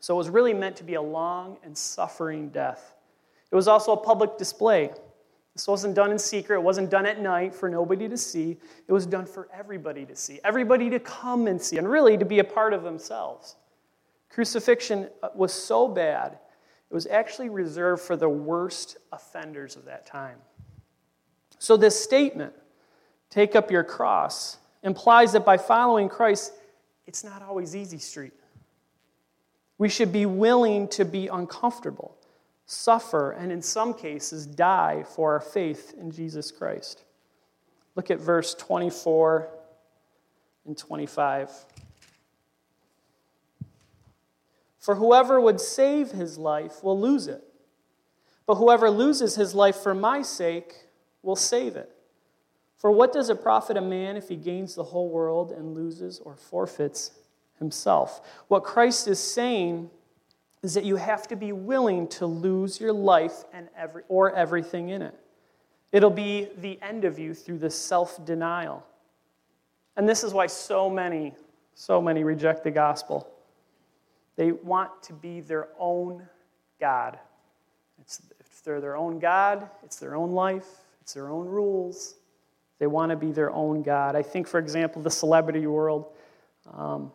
So 0.01 0.13
it 0.13 0.17
was 0.17 0.29
really 0.29 0.53
meant 0.53 0.75
to 0.77 0.84
be 0.84 0.96
a 0.96 1.01
long 1.01 1.58
and 1.63 1.77
suffering 1.77 2.50
death. 2.50 2.96
It 3.51 3.55
was 3.55 3.67
also 3.67 3.93
a 3.93 3.98
public 3.98 4.38
display. 4.38 4.91
This 5.55 5.67
wasn't 5.67 5.96
done 5.96 6.12
in 6.12 6.19
secret. 6.19 6.58
It 6.58 6.63
wasn't 6.63 6.89
done 6.89 7.05
at 7.05 7.19
night 7.19 7.55
for 7.55 7.67
nobody 7.69 8.08
to 8.08 8.17
see. 8.17 8.58
It 8.88 8.93
was 8.93 9.05
done 9.05 9.25
for 9.25 9.50
everybody 9.53 10.05
to 10.05 10.15
see, 10.15 10.39
everybody 10.43 10.89
to 10.89 11.00
come 11.00 11.48
and 11.48 11.62
see, 11.62 11.77
and 11.77 11.89
really 11.89 12.17
to 12.17 12.25
be 12.25 12.39
a 12.39 12.43
part 12.43 12.74
of 12.74 12.84
themselves. 12.84 13.55
Crucifixion 14.29 15.10
was 15.34 15.51
so 15.51 15.88
bad 15.88 16.38
it 16.89 16.93
was 16.93 17.05
actually 17.08 17.50
reserved 17.50 18.01
for 18.01 18.15
the 18.15 18.29
worst 18.29 18.98
offenders 19.12 19.75
of 19.75 19.86
that 19.86 20.05
time. 20.05 20.38
So, 21.60 21.77
this 21.77 22.01
statement, 22.01 22.53
take 23.29 23.55
up 23.55 23.69
your 23.69 23.84
cross, 23.84 24.58
implies 24.84 25.34
that 25.34 25.46
by 25.46 25.58
following 25.58 26.10
Christ, 26.10 26.53
it's 27.05 27.24
not 27.24 27.41
always 27.41 27.75
easy 27.75 28.00
street. 28.00 28.34
We 29.77 29.89
should 29.89 30.12
be 30.12 30.25
willing 30.25 30.88
to 30.89 31.05
be 31.05 31.27
uncomfortable, 31.27 32.15
suffer, 32.65 33.31
and 33.31 33.51
in 33.51 33.62
some 33.62 33.93
cases 33.93 34.46
die 34.46 35.03
for 35.15 35.34
our 35.34 35.39
faith 35.39 35.93
in 36.00 36.12
Jesus 36.12 36.51
Christ. 36.51 37.03
Look 37.96 38.12
at 38.12 38.19
verse 38.19 38.53
24 38.55 39.50
and 40.65 40.77
25. 40.77 41.51
For 44.80 44.96
whoever 44.96 45.40
would 45.40 45.60
save 45.60 46.12
his 46.12 46.38
life 46.38 46.84
will 46.84 47.00
lose 47.00 47.28
it, 47.28 47.44
but 48.46 48.56
whoever 48.56 48.90
loses 48.90 49.36
his 49.36 49.54
life 49.54 49.76
for 49.76 49.94
my 49.94 50.22
sake 50.22 50.74
will 51.22 51.36
save 51.36 51.76
it. 51.76 51.92
For 52.78 52.90
what 52.90 53.12
does 53.12 53.30
it 53.30 53.44
profit 53.44 53.76
a 53.76 53.82
man 53.82 54.16
if 54.16 54.30
he 54.30 54.38
gains 54.38 54.74
the 54.74 54.84
whole 54.84 55.10
world 55.10 55.52
and 55.52 55.76
loses 55.76 56.20
or 56.20 56.36
forfeits 56.38 57.12
himself? 57.58 58.22
What 58.48 58.64
Christ 58.64 59.10
is 59.10 59.20
saying 59.20 59.90
is 60.64 60.74
that 60.74 60.86
you 60.86 60.96
have 60.96 61.28
to 61.28 61.36
be 61.36 61.52
willing 61.52 62.08
to 62.08 62.26
lose 62.26 62.80
your 62.80 62.94
life 62.94 63.44
and 63.54 63.68
every, 63.78 64.04
or 64.08 64.34
everything 64.34 64.90
in 64.90 65.02
it. 65.02 65.16
It'll 65.92 66.10
be 66.10 66.48
the 66.58 66.80
end 66.82 67.04
of 67.04 67.20
you 67.20 67.34
through 67.34 67.58
the 67.58 67.70
self 67.70 68.24
denial. 68.26 68.86
And 69.98 70.08
this 70.08 70.24
is 70.24 70.34
why 70.34 70.48
so 70.48 70.90
many, 70.90 71.34
so 71.74 72.02
many 72.02 72.24
reject 72.24 72.64
the 72.64 72.72
gospel. 72.72 73.30
They 74.36 74.52
want 74.52 75.04
to 75.04 75.14
be 75.14 75.42
their 75.42 75.70
own 75.78 76.28
God. 76.80 77.20
It's, 78.02 78.22
if 78.40 78.64
they're 78.64 78.82
their 78.82 78.96
own 78.96 79.20
God, 79.20 79.70
it's 79.84 79.98
their 79.98 80.16
own 80.16 80.32
life, 80.32 80.68
it's 81.02 81.14
their 81.14 81.30
own 81.30 81.48
rules. 81.48 82.16
They 82.80 82.88
want 82.88 83.10
to 83.10 83.18
be 83.18 83.32
their 83.32 83.52
own 83.52 83.84
God. 83.84 84.16
I 84.16 84.22
think, 84.22 84.48
for 84.48 84.58
example, 84.58 85.02
the 85.02 85.12
celebrity 85.12 85.68
world. 85.68 86.14
Um, 86.74 87.12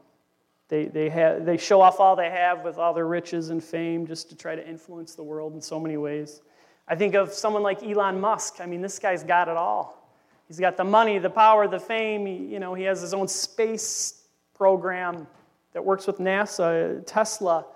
they, 0.69 0.87
they, 0.87 1.09
have, 1.09 1.45
they 1.45 1.57
show 1.57 1.81
off 1.81 2.01
all 2.01 2.17
they 2.17 2.31
have 2.31 2.65
with 2.65 2.79
all 2.79 2.93
their 2.93 3.07
riches 3.07 3.51
and 3.51 3.63
fame 3.63 4.07
just 4.07 4.29
to 4.31 4.37
try 4.37 4.55
to 4.55 4.67
influence 4.67 5.15
the 5.15 5.23
world 5.23 5.55
in 5.55 5.61
so 5.61 5.81
many 5.81 5.97
ways. 5.97 6.43
I 6.87 6.97
think 6.97 7.15
of 7.15 7.33
someone 7.33 7.63
like 7.63 7.83
Elon 7.83 8.21
Musk. 8.21 8.57
I 8.61 8.67
mean, 8.67 8.83
this 8.83 8.99
guy's 8.99 9.25
got 9.25 9.49
it 9.49 9.57
all. 9.57 10.11
He's 10.49 10.61
got 10.61 10.77
the 10.77 10.85
money, 10.85 11.19
the 11.19 11.31
power, 11.31 11.67
the 11.67 11.81
fame. 11.81 12.27
He, 12.27 12.37
you 12.37 12.59
know, 12.59 12.75
he 12.75 12.85
has 12.85 13.01
his 13.01 13.15
own 13.15 13.29
space 13.29 14.23
program 14.55 15.27
that 15.75 15.85
works 15.85 16.07
with 16.07 16.19
NASA, 16.19 17.03
Tesla. 17.05 17.67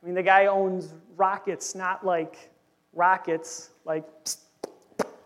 I 0.00 0.06
mean, 0.06 0.14
the 0.14 0.22
guy 0.22 0.46
owns 0.46 0.94
rockets, 1.16 1.74
not 1.74 2.06
like 2.06 2.50
rockets, 2.92 3.70
like, 3.84 4.04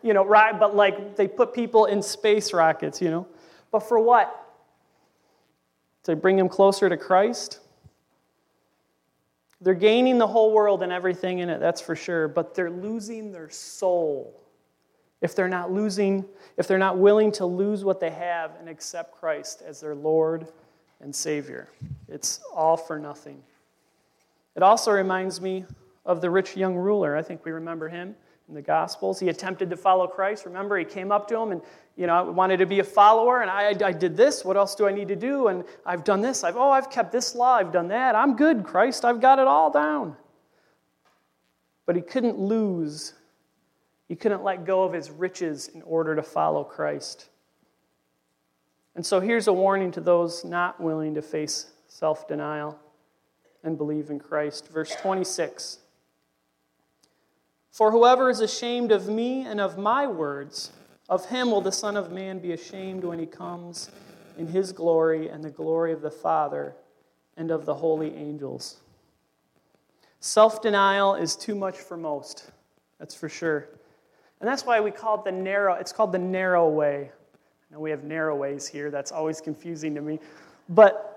you 0.03 0.15
know, 0.15 0.25
but 0.25 0.75
like 0.75 1.17
they 1.17 1.29
put 1.29 1.53
people 1.53 1.85
in 1.85 2.01
space 2.03 2.55
rockets, 2.55 3.03
you 3.03 3.11
know. 3.11 3.27
But 3.71 3.81
for 3.81 3.99
what? 3.99 4.37
To 6.05 6.17
bring 6.17 6.39
him 6.39 6.49
closer 6.49 6.89
to 6.89 6.97
Christ? 6.97 7.61
They're 9.61 9.75
gaining 9.75 10.17
the 10.17 10.27
whole 10.27 10.53
world 10.53 10.83
and 10.83 10.91
everything 10.91 11.41
in 11.41 11.51
it, 11.51 11.61
that's 11.61 11.83
for 11.83 11.95
sure, 11.95 12.29
but 12.29 12.55
they're 12.55 12.71
losing 12.71 13.31
their 13.33 13.51
soul. 13.51 14.41
If 15.21 15.37
they're 15.37 15.49
not 15.51 15.71
losing, 15.71 16.25
if 16.57 16.67
they're 16.67 16.79
not 16.79 16.97
willing 16.97 17.31
to 17.33 17.45
lose 17.45 17.85
what 17.85 18.01
they 18.01 18.09
have 18.09 18.53
and 18.59 18.71
accept 18.71 19.21
Christ 19.21 19.63
as 19.67 19.81
their 19.81 19.95
Lord 19.95 20.49
and 21.01 21.15
Savior. 21.15 21.69
It's 22.09 22.41
all 22.55 22.77
for 22.77 22.99
nothing. 22.99 23.43
It 24.57 24.63
also 24.63 24.91
reminds 24.91 25.41
me 25.41 25.65
of 26.05 26.21
the 26.21 26.31
rich 26.31 26.57
young 26.57 26.77
ruler. 26.77 27.17
I 27.17 27.23
think 27.23 27.45
we 27.45 27.53
remember 27.53 27.89
him 27.89 28.15
in 28.49 28.55
the 28.55 28.63
Gospels. 28.63 29.21
He 29.21 29.29
attempted 29.29 29.71
to 29.71 29.77
follow 29.77 30.07
Christ. 30.07 30.45
Remember, 30.45 30.77
he 30.77 30.85
came 30.85 31.13
up 31.13 31.29
to 31.29 31.37
him 31.39 31.53
and, 31.53 31.63
you 31.97 32.07
know, 32.07 32.25
wanted 32.25 32.59
to 32.59 32.67
be 32.67 32.81
a 32.81 32.85
follower, 32.85 33.43
and 33.43 33.51
I, 33.51 33.75
I 33.87 33.93
did 33.93 34.17
this. 34.17 34.45
What 34.45 34.57
else 34.57 34.75
do 34.75 34.89
I 34.89 34.93
need 34.93 35.09
to 35.09 35.17
do? 35.17 35.49
And 35.49 35.65
I've 35.87 36.05
done 36.05 36.21
this. 36.21 36.43
I've, 36.45 36.57
oh, 36.57 36.71
I've 36.71 36.91
kept 36.91 37.13
this 37.13 37.35
law. 37.35 37.55
I've 37.55 37.73
done 37.73 37.89
that. 37.89 38.15
I'm 38.15 38.37
good, 38.37 38.65
Christ. 38.65 39.05
I've 39.05 39.21
got 39.21 39.39
it 39.39 39.47
all 39.47 39.71
down. 39.71 40.17
But 41.87 41.97
he 41.97 42.03
couldn't 42.03 42.39
lose. 42.39 43.15
He 44.09 44.17
couldn't 44.17 44.43
let 44.43 44.65
go 44.65 44.83
of 44.83 44.93
his 44.93 45.11
riches 45.11 45.69
in 45.69 45.83
order 45.83 46.17
to 46.17 46.23
follow 46.23 46.65
Christ. 46.65 47.29
And 48.95 49.05
so 49.05 49.21
here's 49.21 49.47
a 49.47 49.53
warning 49.53 49.91
to 49.93 50.01
those 50.01 50.45
not 50.45 50.81
willing 50.81 51.15
to 51.15 51.23
face 51.23 51.67
self 51.89 52.27
denial 52.29 52.79
and 53.63 53.77
believe 53.77 54.11
in 54.11 54.19
Christ. 54.19 54.69
Verse 54.69 54.95
26 54.97 55.79
For 57.71 57.91
whoever 57.91 58.31
is 58.31 58.41
ashamed 58.41 58.93
of 58.93 59.09
me 59.09 59.47
and 59.47 59.61
of 59.61 59.79
my 59.79 60.07
words, 60.07 60.73
of 61.09 61.27
him 61.27 61.51
will 61.51 61.61
the 61.61 61.73
Son 61.73 61.97
of 61.97 62.11
Man 62.11 62.39
be 62.39 62.53
ashamed 62.53 63.05
when 63.05 63.19
he 63.19 63.27
comes 63.27 63.91
in 64.39 64.47
his 64.47 64.73
glory 64.73 65.29
and 65.29 65.43
the 65.43 65.51
glory 65.51 65.93
of 65.93 66.03
the 66.03 66.11
Father 66.11 66.75
and 67.37 67.51
of 67.51 67.67
the 67.67 67.75
holy 67.75 68.15
angels. 68.15 68.81
Self 70.21 70.63
denial 70.63 71.15
is 71.15 71.37
too 71.37 71.55
much 71.55 71.77
for 71.77 71.97
most, 71.97 72.51
that's 72.99 73.15
for 73.15 73.29
sure. 73.29 73.69
And 74.41 74.49
that's 74.49 74.65
why 74.65 74.81
we 74.81 74.91
call 74.91 75.19
it 75.19 75.25
the 75.25 75.33
narrow, 75.33 75.75
it's 75.75 75.93
called 75.93 76.13
the 76.13 76.19
narrow 76.19 76.69
way. 76.69 77.11
Now 77.71 77.79
we 77.79 77.91
have 77.91 78.05
narrow 78.05 78.37
ways 78.37 78.67
here, 78.67 78.91
that's 78.91 79.13
always 79.13 79.41
confusing 79.41 79.95
to 79.95 80.01
me. 80.01 80.19
But 80.69 81.11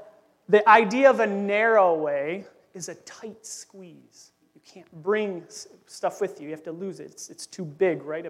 the 0.49 0.67
idea 0.69 1.09
of 1.09 1.19
a 1.19 1.27
narrow 1.27 1.95
way 1.95 2.45
is 2.73 2.89
a 2.89 2.95
tight 2.95 3.45
squeeze. 3.45 4.31
You 4.53 4.61
can't 4.65 4.91
bring 5.03 5.43
stuff 5.87 6.21
with 6.21 6.39
you, 6.39 6.47
you 6.47 6.53
have 6.53 6.63
to 6.63 6.71
lose 6.71 6.99
it. 6.99 7.11
It's, 7.11 7.29
it's 7.29 7.47
too 7.47 7.65
big, 7.65 8.03
right? 8.03 8.25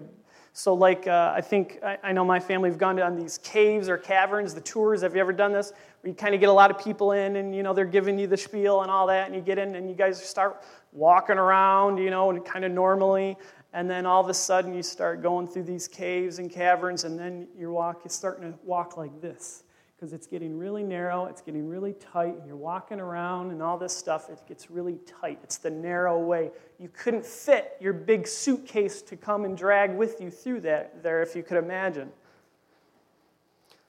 So, 0.56 0.72
like, 0.72 1.08
uh, 1.08 1.32
I 1.34 1.40
think 1.40 1.80
I, 1.82 1.98
I, 2.02 2.12
know 2.12 2.24
my 2.24 2.38
family 2.38 2.70
have 2.70 2.78
gone 2.78 2.94
down 2.94 3.16
these 3.16 3.38
caves 3.38 3.88
or 3.88 3.98
caverns, 3.98 4.54
the 4.54 4.60
tours. 4.60 5.02
Have 5.02 5.16
you 5.16 5.20
ever 5.20 5.32
done 5.32 5.52
this? 5.52 5.72
Where 6.00 6.10
you 6.10 6.14
kind 6.14 6.32
of 6.32 6.40
get 6.40 6.48
a 6.48 6.52
lot 6.52 6.70
of 6.70 6.78
people 6.78 7.10
in, 7.10 7.36
and 7.36 7.52
you 7.54 7.64
know 7.64 7.74
they're 7.74 7.84
giving 7.84 8.16
you 8.20 8.28
the 8.28 8.36
spiel 8.36 8.82
and 8.82 8.90
all 8.90 9.08
that, 9.08 9.26
and 9.26 9.34
you 9.34 9.40
get 9.40 9.58
in, 9.58 9.74
and 9.74 9.88
you 9.88 9.96
guys 9.96 10.22
start 10.22 10.62
walking 10.92 11.38
around, 11.38 11.98
you 11.98 12.08
know, 12.08 12.30
and 12.30 12.44
kind 12.44 12.64
of 12.64 12.70
normally, 12.70 13.36
and 13.74 13.90
then 13.90 14.06
all 14.06 14.22
of 14.22 14.30
a 14.30 14.34
sudden 14.34 14.72
you 14.72 14.82
start 14.82 15.20
going 15.20 15.48
through 15.48 15.64
these 15.64 15.86
caves 15.88 16.38
and 16.38 16.50
caverns, 16.50 17.04
and 17.04 17.18
then 17.18 17.48
your 17.58 17.72
walk 17.72 18.06
is 18.06 18.12
starting 18.12 18.52
to 18.52 18.58
walk 18.64 18.96
like 18.96 19.20
this 19.20 19.64
because 19.96 20.12
it's 20.12 20.26
getting 20.26 20.56
really 20.56 20.82
narrow, 20.82 21.26
it's 21.26 21.40
getting 21.40 21.68
really 21.68 21.92
tight, 21.94 22.36
and 22.36 22.46
you're 22.46 22.56
walking 22.56 23.00
around 23.00 23.50
and 23.50 23.60
all 23.60 23.76
this 23.76 23.96
stuff, 23.96 24.30
it 24.30 24.40
gets 24.46 24.70
really 24.70 24.98
tight. 25.20 25.38
It's 25.42 25.56
the 25.56 25.70
narrow 25.70 26.18
way. 26.18 26.50
You 26.78 26.88
couldn't 26.88 27.26
fit 27.26 27.76
your 27.80 27.92
big 27.92 28.26
suitcase 28.26 29.02
to 29.02 29.16
come 29.16 29.44
and 29.44 29.56
drag 29.56 29.94
with 29.94 30.20
you 30.20 30.30
through 30.30 30.60
that 30.62 31.02
there 31.02 31.22
if 31.22 31.34
you 31.34 31.42
could 31.42 31.58
imagine. 31.58 32.10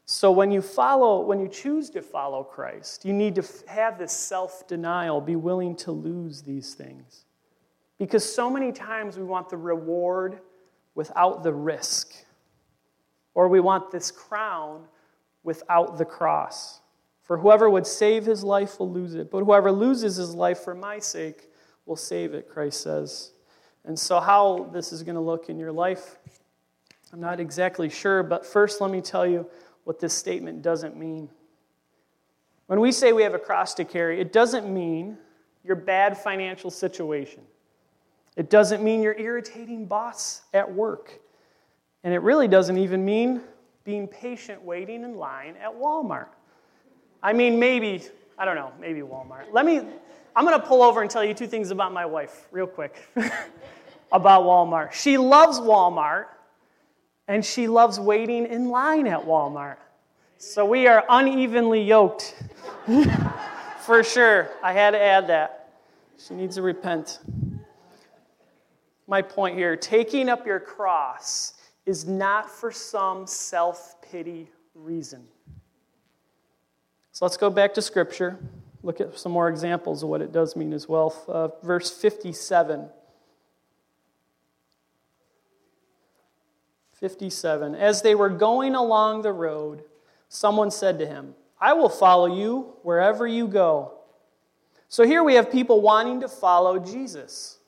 So 0.08 0.32
when 0.32 0.52
you 0.52 0.62
follow, 0.62 1.22
when 1.22 1.40
you 1.40 1.48
choose 1.48 1.90
to 1.92 2.02
follow 2.02 2.44
Christ, 2.44 3.06
you 3.06 3.14
need 3.14 3.36
to 3.36 3.44
have 3.68 3.98
this 3.98 4.12
self-denial, 4.12 5.22
be 5.22 5.36
willing 5.36 5.76
to 5.78 5.92
lose 5.92 6.44
these 6.44 6.76
things. 6.76 7.25
Because 7.98 8.24
so 8.24 8.50
many 8.50 8.72
times 8.72 9.18
we 9.18 9.24
want 9.24 9.50
the 9.50 9.58
reward 9.58 10.40
without 10.96 11.44
the 11.44 11.54
risk, 11.54 12.14
or 13.34 13.48
we 13.48 13.60
want 13.60 13.92
this 13.92 14.12
crown 14.12 14.86
without 15.44 15.98
the 15.98 16.06
cross. 16.06 16.82
For 17.24 17.38
whoever 17.38 17.70
would 17.70 17.88
save 17.88 18.26
his 18.26 18.44
life 18.44 18.80
will 18.80 18.92
lose 18.92 19.16
it, 19.16 19.32
but 19.32 19.44
whoever 19.44 19.72
loses 19.72 20.18
his 20.18 20.36
life 20.36 20.60
for 20.60 20.76
my 20.76 21.00
sake 21.00 21.50
will 21.86 21.96
save 21.96 22.34
it, 22.34 22.50
Christ 22.50 22.82
says. 22.82 23.32
And 23.84 23.98
so, 23.98 24.20
how 24.20 24.70
this 24.74 24.92
is 24.92 25.04
going 25.04 25.16
to 25.16 25.22
look 25.22 25.50
in 25.50 25.58
your 25.58 25.72
life, 25.72 26.18
I'm 27.14 27.20
not 27.20 27.40
exactly 27.40 27.90
sure, 27.90 28.24
but 28.24 28.46
first 28.46 28.82
let 28.82 28.92
me 28.92 29.02
tell 29.02 29.26
you 29.26 29.48
what 29.86 30.00
this 30.00 30.14
statement 30.14 30.62
doesn't 30.62 30.98
mean. 30.98 31.30
When 32.68 32.80
we 32.80 32.92
say 32.92 33.14
we 33.14 33.24
have 33.24 33.36
a 33.36 33.40
cross 33.40 33.74
to 33.76 33.86
carry, 33.86 34.20
it 34.20 34.34
doesn't 34.34 34.72
mean 34.72 35.18
your 35.64 35.76
bad 35.76 36.18
financial 36.18 36.72
situation. 36.72 37.44
It 38.36 38.50
doesn't 38.50 38.84
mean 38.84 39.02
your 39.02 39.18
irritating 39.18 39.86
boss 39.86 40.42
at 40.54 40.72
work. 40.72 41.20
And 42.04 42.14
it 42.14 42.20
really 42.20 42.48
doesn't 42.48 42.78
even 42.78 43.04
mean 43.06 43.42
being 43.84 44.08
patient 44.08 44.62
waiting 44.62 45.04
in 45.04 45.16
line 45.16 45.56
at 45.62 45.72
Walmart. 45.72 46.28
I 47.24 47.34
mean, 47.34 47.58
maybe, 47.58 48.04
I 48.38 48.46
don't 48.46 48.56
know, 48.56 48.72
maybe 48.80 49.02
Walmart. 49.02 49.46
Let 49.52 49.66
me, 49.66 49.82
I'm 50.36 50.46
going 50.46 50.60
to 50.60 50.66
pull 50.66 50.84
over 50.84 51.02
and 51.02 51.10
tell 51.10 51.24
you 51.24 51.34
two 51.34 51.48
things 51.48 51.72
about 51.72 51.94
my 51.94 52.06
wife, 52.06 52.48
real 52.52 52.68
quick, 52.68 53.08
about 54.12 54.44
Walmart. 54.44 54.92
She 54.92 55.18
loves 55.18 55.60
Walmart, 55.60 56.26
and 57.28 57.44
she 57.44 57.68
loves 57.68 58.00
waiting 58.00 58.46
in 58.46 58.70
line 58.70 59.08
at 59.08 59.22
Walmart. 59.22 59.78
So 60.38 60.66
we 60.66 60.88
are 60.88 61.06
unevenly 61.10 61.82
yoked, 61.82 62.36
for 63.80 64.04
sure. 64.04 64.50
I 64.62 64.74
had 64.74 64.92
to 64.92 65.02
add 65.02 65.28
that. 65.28 65.70
She 66.18 66.34
needs 66.34 66.56
to 66.56 66.62
repent 66.62 67.20
my 69.08 69.22
point 69.22 69.58
here. 69.58 69.76
Taking 69.76 70.30
up 70.30 70.46
your 70.46 70.60
cross 70.60 71.54
is 71.86 72.06
not 72.06 72.50
for 72.50 72.72
some 72.72 73.28
self 73.28 74.02
pity 74.02 74.50
reason. 74.74 75.26
So 77.12 77.26
let's 77.26 77.38
go 77.38 77.50
back 77.50 77.74
to 77.76 77.82
Scripture. 77.82 78.38
Look 78.84 79.02
at 79.02 79.18
some 79.18 79.32
more 79.32 79.50
examples 79.50 80.04
of 80.04 80.10
what 80.10 80.22
it 80.22 80.32
does 80.32 80.56
mean 80.56 80.74
as 80.74 80.88
well. 80.88 81.16
Uh, 81.28 81.48
verse 81.66 81.90
57. 81.90 82.90
57. 86.94 87.76
As 87.76 88.02
they 88.02 88.16
were 88.16 88.30
going 88.30 88.76
along 88.76 89.22
the 89.22 89.32
road, 89.32 89.84
someone 90.30 90.72
said 90.72 91.00
to 91.00 91.06
him, 91.06 91.36
I 91.60 91.74
will 91.74 91.90
follow 91.90 92.28
you 92.28 92.74
wherever 92.84 93.28
you 93.28 93.48
go. 93.48 93.94
So 94.88 95.04
here 95.04 95.24
we 95.24 95.36
have 95.36 95.52
people 95.52 95.82
wanting 95.82 96.22
to 96.22 96.28
follow 96.28 96.80
Jesus. 96.80 97.60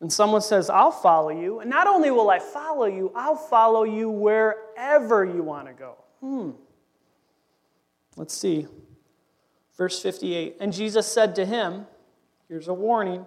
And 0.00 0.12
someone 0.12 0.40
says, 0.40 0.70
I'll 0.70 0.90
follow 0.90 1.28
you. 1.28 1.60
And 1.60 1.68
not 1.68 1.86
only 1.86 2.10
will 2.10 2.30
I 2.30 2.38
follow 2.38 2.86
you, 2.86 3.12
I'll 3.14 3.36
follow 3.36 3.84
you 3.84 4.08
wherever 4.08 5.24
you 5.24 5.42
want 5.42 5.66
to 5.66 5.74
go. 5.74 5.96
Hmm. 6.20 6.50
Let's 8.16 8.34
see. 8.34 8.66
Verse 9.76 10.00
58. 10.00 10.56
And 10.60 10.72
Jesus 10.72 11.06
said 11.06 11.34
to 11.36 11.44
him, 11.44 11.86
Here's 12.48 12.68
a 12.68 12.74
warning 12.74 13.26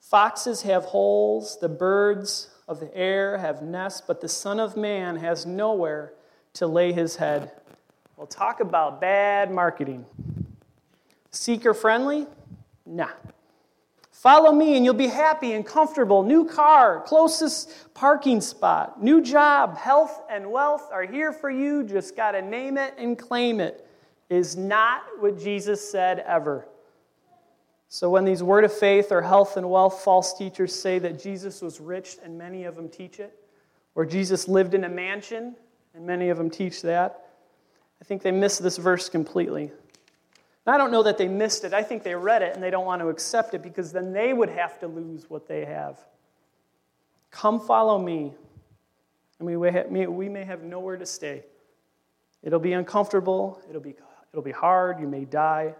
Foxes 0.00 0.62
have 0.62 0.84
holes, 0.84 1.58
the 1.60 1.68
birds 1.68 2.50
of 2.68 2.80
the 2.80 2.96
air 2.96 3.38
have 3.38 3.62
nests, 3.62 4.00
but 4.00 4.20
the 4.20 4.28
Son 4.28 4.60
of 4.60 4.76
Man 4.76 5.16
has 5.16 5.44
nowhere 5.44 6.12
to 6.54 6.66
lay 6.66 6.92
his 6.92 7.16
head. 7.16 7.50
We'll 8.16 8.26
talk 8.26 8.60
about 8.60 9.00
bad 9.00 9.50
marketing. 9.50 10.06
Seeker 11.30 11.74
friendly? 11.74 12.26
Nah. 12.86 13.08
Follow 14.26 14.50
me 14.50 14.74
and 14.74 14.84
you'll 14.84 14.92
be 14.92 15.06
happy 15.06 15.52
and 15.52 15.64
comfortable. 15.64 16.24
New 16.24 16.44
car, 16.44 17.00
closest 17.02 17.94
parking 17.94 18.40
spot, 18.40 19.00
new 19.00 19.22
job, 19.22 19.76
health 19.76 20.24
and 20.28 20.50
wealth 20.50 20.88
are 20.90 21.04
here 21.04 21.32
for 21.32 21.48
you. 21.48 21.84
Just 21.84 22.16
got 22.16 22.32
to 22.32 22.42
name 22.42 22.76
it 22.76 22.92
and 22.98 23.16
claim 23.16 23.60
it. 23.60 23.88
Is 24.28 24.56
not 24.56 25.04
what 25.20 25.38
Jesus 25.38 25.88
said 25.88 26.24
ever. 26.26 26.66
So, 27.88 28.10
when 28.10 28.24
these 28.24 28.42
word 28.42 28.64
of 28.64 28.76
faith 28.76 29.12
or 29.12 29.22
health 29.22 29.56
and 29.56 29.70
wealth 29.70 30.02
false 30.02 30.36
teachers 30.36 30.74
say 30.74 30.98
that 30.98 31.22
Jesus 31.22 31.62
was 31.62 31.80
rich, 31.80 32.16
and 32.24 32.36
many 32.36 32.64
of 32.64 32.74
them 32.74 32.88
teach 32.88 33.20
it, 33.20 33.38
or 33.94 34.04
Jesus 34.04 34.48
lived 34.48 34.74
in 34.74 34.82
a 34.82 34.88
mansion, 34.88 35.54
and 35.94 36.04
many 36.04 36.30
of 36.30 36.36
them 36.36 36.50
teach 36.50 36.82
that, 36.82 37.28
I 38.02 38.04
think 38.04 38.22
they 38.22 38.32
miss 38.32 38.58
this 38.58 38.76
verse 38.76 39.08
completely. 39.08 39.70
And 40.66 40.74
I 40.74 40.78
don't 40.78 40.90
know 40.90 41.04
that 41.04 41.16
they 41.16 41.28
missed 41.28 41.64
it. 41.64 41.72
I 41.72 41.82
think 41.82 42.02
they 42.02 42.14
read 42.14 42.42
it 42.42 42.54
and 42.54 42.62
they 42.62 42.70
don't 42.70 42.84
want 42.84 43.00
to 43.00 43.08
accept 43.08 43.54
it 43.54 43.62
because 43.62 43.92
then 43.92 44.12
they 44.12 44.32
would 44.32 44.48
have 44.48 44.80
to 44.80 44.88
lose 44.88 45.30
what 45.30 45.46
they 45.46 45.64
have. 45.64 45.98
Come 47.30 47.60
follow 47.60 47.98
me, 47.98 48.34
and 49.38 49.46
we 49.46 49.56
may, 49.90 50.06
we 50.06 50.28
may 50.28 50.44
have 50.44 50.62
nowhere 50.62 50.96
to 50.96 51.06
stay. 51.06 51.44
It'll 52.42 52.58
be 52.58 52.72
uncomfortable, 52.72 53.60
it'll 53.68 53.80
be, 53.80 53.94
it'll 54.32 54.42
be 54.42 54.52
hard, 54.52 55.00
you 55.00 55.06
may 55.06 55.24
die. 55.24 55.74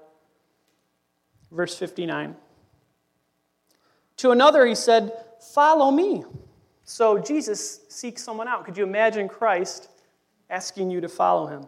Verse 1.51 1.77
59. 1.77 2.37
To 4.18 4.31
another, 4.31 4.66
he 4.66 4.75
said, 4.75 5.12
Follow 5.55 5.90
me. 5.90 6.25
So 6.85 7.18
Jesus 7.18 7.81
seeks 7.88 8.22
someone 8.22 8.49
out. 8.49 8.64
Could 8.64 8.77
you 8.77 8.85
imagine 8.85 9.29
Christ 9.29 9.88
asking 10.51 10.90
you 10.90 11.01
to 11.01 11.09
follow 11.09 11.46
him? 11.46 11.66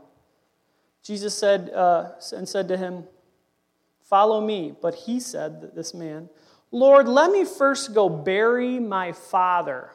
Jesus 1.09 1.33
said, 1.33 1.71
uh, 1.71 2.11
and 2.37 2.47
said 2.47 2.69
to 2.69 2.77
him, 2.77 3.05
Follow 4.03 4.43
me. 4.43 4.75
But 4.79 4.95
he 4.95 5.21
said, 5.21 5.75
this 5.75 5.95
man, 5.95 6.29
Lord, 6.71 7.09
let 7.09 7.31
me 7.31 7.47
first 7.47 7.95
go 7.95 8.11
bury 8.11 8.79
my 8.79 9.13
father. 9.13 9.91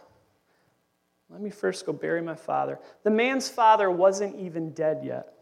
Let 1.30 1.40
me 1.40 1.52
first 1.52 1.86
go 1.86 1.94
bury 1.94 2.24
my 2.24 2.34
father. 2.34 2.80
The 3.04 3.12
man's 3.12 3.48
father 3.48 3.92
wasn't 3.92 4.40
even 4.40 4.72
dead 4.72 5.02
yet. 5.04 5.34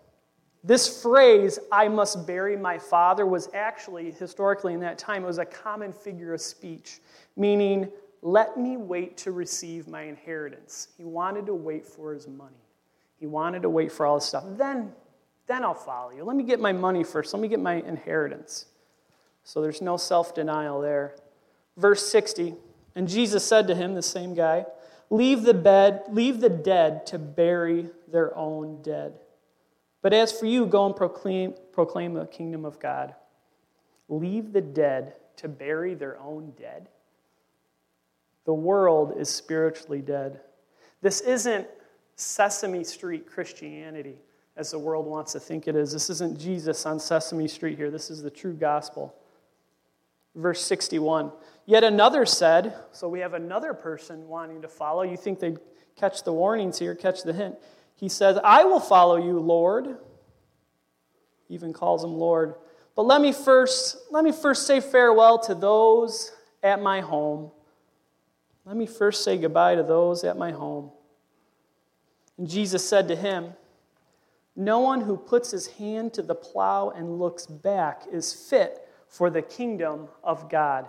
This 0.62 1.02
phrase, 1.02 1.58
I 1.72 1.88
must 1.88 2.28
bury 2.28 2.58
my 2.58 2.78
father, 2.78 3.26
was 3.26 3.48
actually, 3.54 4.12
historically 4.12 4.74
in 4.74 4.82
that 4.82 4.98
time, 4.98 5.24
it 5.24 5.28
was 5.28 5.38
a 5.38 5.46
common 5.46 5.94
figure 5.94 6.34
of 6.34 6.42
speech, 6.42 7.00
meaning, 7.38 7.90
let 8.22 8.58
me 8.58 8.76
wait 8.76 9.16
to 9.20 9.32
receive 9.32 9.88
my 9.88 10.04
inheritance. 10.04 10.90
He 10.98 11.06
wanted 11.06 11.46
to 11.46 11.56
wait 11.56 11.86
for 11.86 12.14
his 12.14 12.28
money. 12.28 12.68
He 13.20 13.26
wanted 13.26 13.62
to 13.62 13.70
wait 13.70 13.90
for 13.90 14.06
all 14.06 14.16
his 14.16 14.26
stuff. 14.26 14.44
Then 14.58 14.92
then 15.52 15.66
I'll 15.66 15.74
follow 15.74 16.12
you. 16.12 16.24
Let 16.24 16.38
me 16.38 16.44
get 16.44 16.62
my 16.62 16.72
money 16.72 17.04
first. 17.04 17.34
Let 17.34 17.42
me 17.42 17.50
get 17.50 17.60
my 17.60 17.76
inheritance. 17.76 18.68
So 19.44 19.62
there's 19.62 19.82
no 19.82 19.98
self 19.98 20.34
denial 20.34 20.80
there. 20.80 21.16
Verse 21.76 22.06
60 22.10 22.56
And 22.96 23.08
Jesus 23.08 23.44
said 23.44 23.68
to 23.68 23.76
him, 23.76 23.94
the 23.94 24.02
same 24.02 24.34
guy, 24.34 24.66
Leave 25.10 25.44
the 25.44 25.54
bed, 25.54 26.04
leave 26.10 26.40
the 26.40 26.50
dead 26.50 27.06
to 27.08 27.20
bury 27.20 27.90
their 28.08 28.36
own 28.38 28.82
dead. 28.82 29.20
But 30.02 30.14
as 30.14 30.32
for 30.32 30.46
you, 30.46 30.66
go 30.66 30.86
and 30.86 30.96
proclaim, 30.96 31.54
proclaim 31.74 32.14
the 32.14 32.28
kingdom 32.28 32.64
of 32.64 32.80
God. 32.80 33.14
Leave 34.08 34.54
the 34.54 34.62
dead 34.62 35.16
to 35.36 35.50
bury 35.50 35.96
their 35.96 36.18
own 36.20 36.54
dead. 36.58 36.88
The 38.46 38.54
world 38.54 39.16
is 39.18 39.30
spiritually 39.30 40.02
dead. 40.02 40.40
This 41.02 41.20
isn't 41.20 41.68
Sesame 42.16 42.86
Street 42.86 43.28
Christianity 43.28 44.16
as 44.58 44.72
the 44.72 44.80
world 44.80 45.06
wants 45.06 45.34
to 45.34 45.40
think 45.40 45.68
it 45.68 45.76
is. 45.76 45.92
This 45.92 46.10
isn't 46.10 46.40
Jesus 46.40 46.86
on 46.86 47.00
Sesame 47.00 47.48
Street 47.48 47.78
here. 47.78 47.90
This 47.90 48.10
is 48.10 48.22
the 48.22 48.30
true 48.30 48.54
gospel. 48.54 49.16
Verse 50.36 50.64
61. 50.64 51.32
Yet 51.66 51.84
another 51.84 52.26
said, 52.26 52.76
so 52.92 53.08
we 53.08 53.20
have 53.20 53.34
another 53.34 53.74
person 53.74 54.28
wanting 54.28 54.62
to 54.62 54.68
follow. 54.68 55.04
You 55.04 55.18
think 55.18 55.40
they'd 55.40 55.60
catch 55.96 56.24
the 56.24 56.34
warnings 56.34 56.80
here, 56.80 56.96
catch 56.96 57.24
the 57.24 57.34
hint. 57.34 57.56
He 57.96 58.10
says, 58.10 58.38
I 58.44 58.64
will 58.66 58.80
follow 58.80 59.18
you, 59.18 59.40
Lord. 59.40 59.98
Even 61.50 61.74
calls 61.74 62.04
him 62.04 62.14
Lord. 62.14 62.56
But 62.96 63.04
let 63.04 63.22
me 63.22 63.32
first, 63.32 63.98
let 64.10 64.24
me 64.24 64.32
first 64.32 64.68
say 64.68 64.80
farewell 64.80 65.40
to 65.40 65.56
those 65.56 66.32
at 66.64 66.82
my 66.82 67.02
home. 67.02 67.52
Let 68.66 68.76
me 68.76 68.86
first 68.86 69.24
say 69.24 69.38
goodbye 69.38 69.76
to 69.76 69.84
those 69.84 70.24
at 70.24 70.38
my 70.38 70.52
home. 70.52 70.92
And 72.38 72.50
Jesus 72.50 72.88
said 72.88 73.08
to 73.10 73.16
him, 73.16 73.54
no 74.56 74.80
one 74.80 75.02
who 75.02 75.16
puts 75.16 75.52
his 75.52 75.68
hand 75.68 76.14
to 76.14 76.22
the 76.22 76.36
plow 76.36 76.90
and 76.90 77.20
looks 77.20 77.46
back 77.46 78.04
is 78.12 78.34
fit 78.34 78.88
for 79.08 79.30
the 79.30 79.42
kingdom 79.42 80.08
of 80.24 80.50
God. 80.50 80.88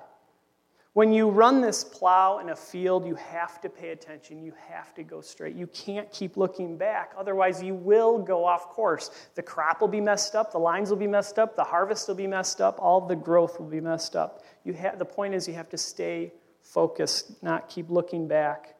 When 0.94 1.11
you 1.11 1.31
run 1.31 1.62
this 1.62 1.85
plow 1.85 2.38
in 2.40 2.51
a 2.51 2.57
field, 2.57 3.07
you 3.07 3.14
have 3.14 3.62
to 3.62 3.70
pay 3.70 3.90
attention. 3.90 4.42
You 4.42 4.53
have 4.68 4.92
to 4.94 5.03
go 5.03 5.22
straight. 5.22 5.57
You 5.57 5.66
can't 5.68 6.11
keep 6.12 6.37
looking 6.37 6.77
back. 6.77 7.12
Otherwise, 7.16 7.62
you 7.62 7.75
will 7.75 8.18
go 8.18 8.44
off 8.44 8.68
course. 8.68 9.11
The 9.35 9.42
crop 9.42 9.81
will 9.81 9.88
be 9.88 10.03
messed 10.03 10.35
up. 10.35 10.53
The 10.53 10.59
lines 10.59 10.90
will 10.90 10.98
be 10.98 11.07
messed 11.07 11.38
up. 11.38 11.57
The 11.57 11.64
harvest 11.64 12.09
will 12.09 12.14
be 12.14 12.27
messed 12.27 12.61
up. 12.61 12.79
All 12.79 13.01
the 13.01 13.16
growth 13.16 13.59
will 13.59 13.68
be 13.68 13.81
messed 13.81 14.16
up. 14.16 14.44
You 14.64 14.77
the 14.98 15.05
point 15.07 15.33
is, 15.33 15.48
you 15.48 15.55
have 15.55 15.70
to 15.70 15.79
stay 15.79 16.33
focused, 16.62 17.42
not 17.42 17.70
keep 17.70 17.88
looking 17.88 18.29
back. 18.29 18.75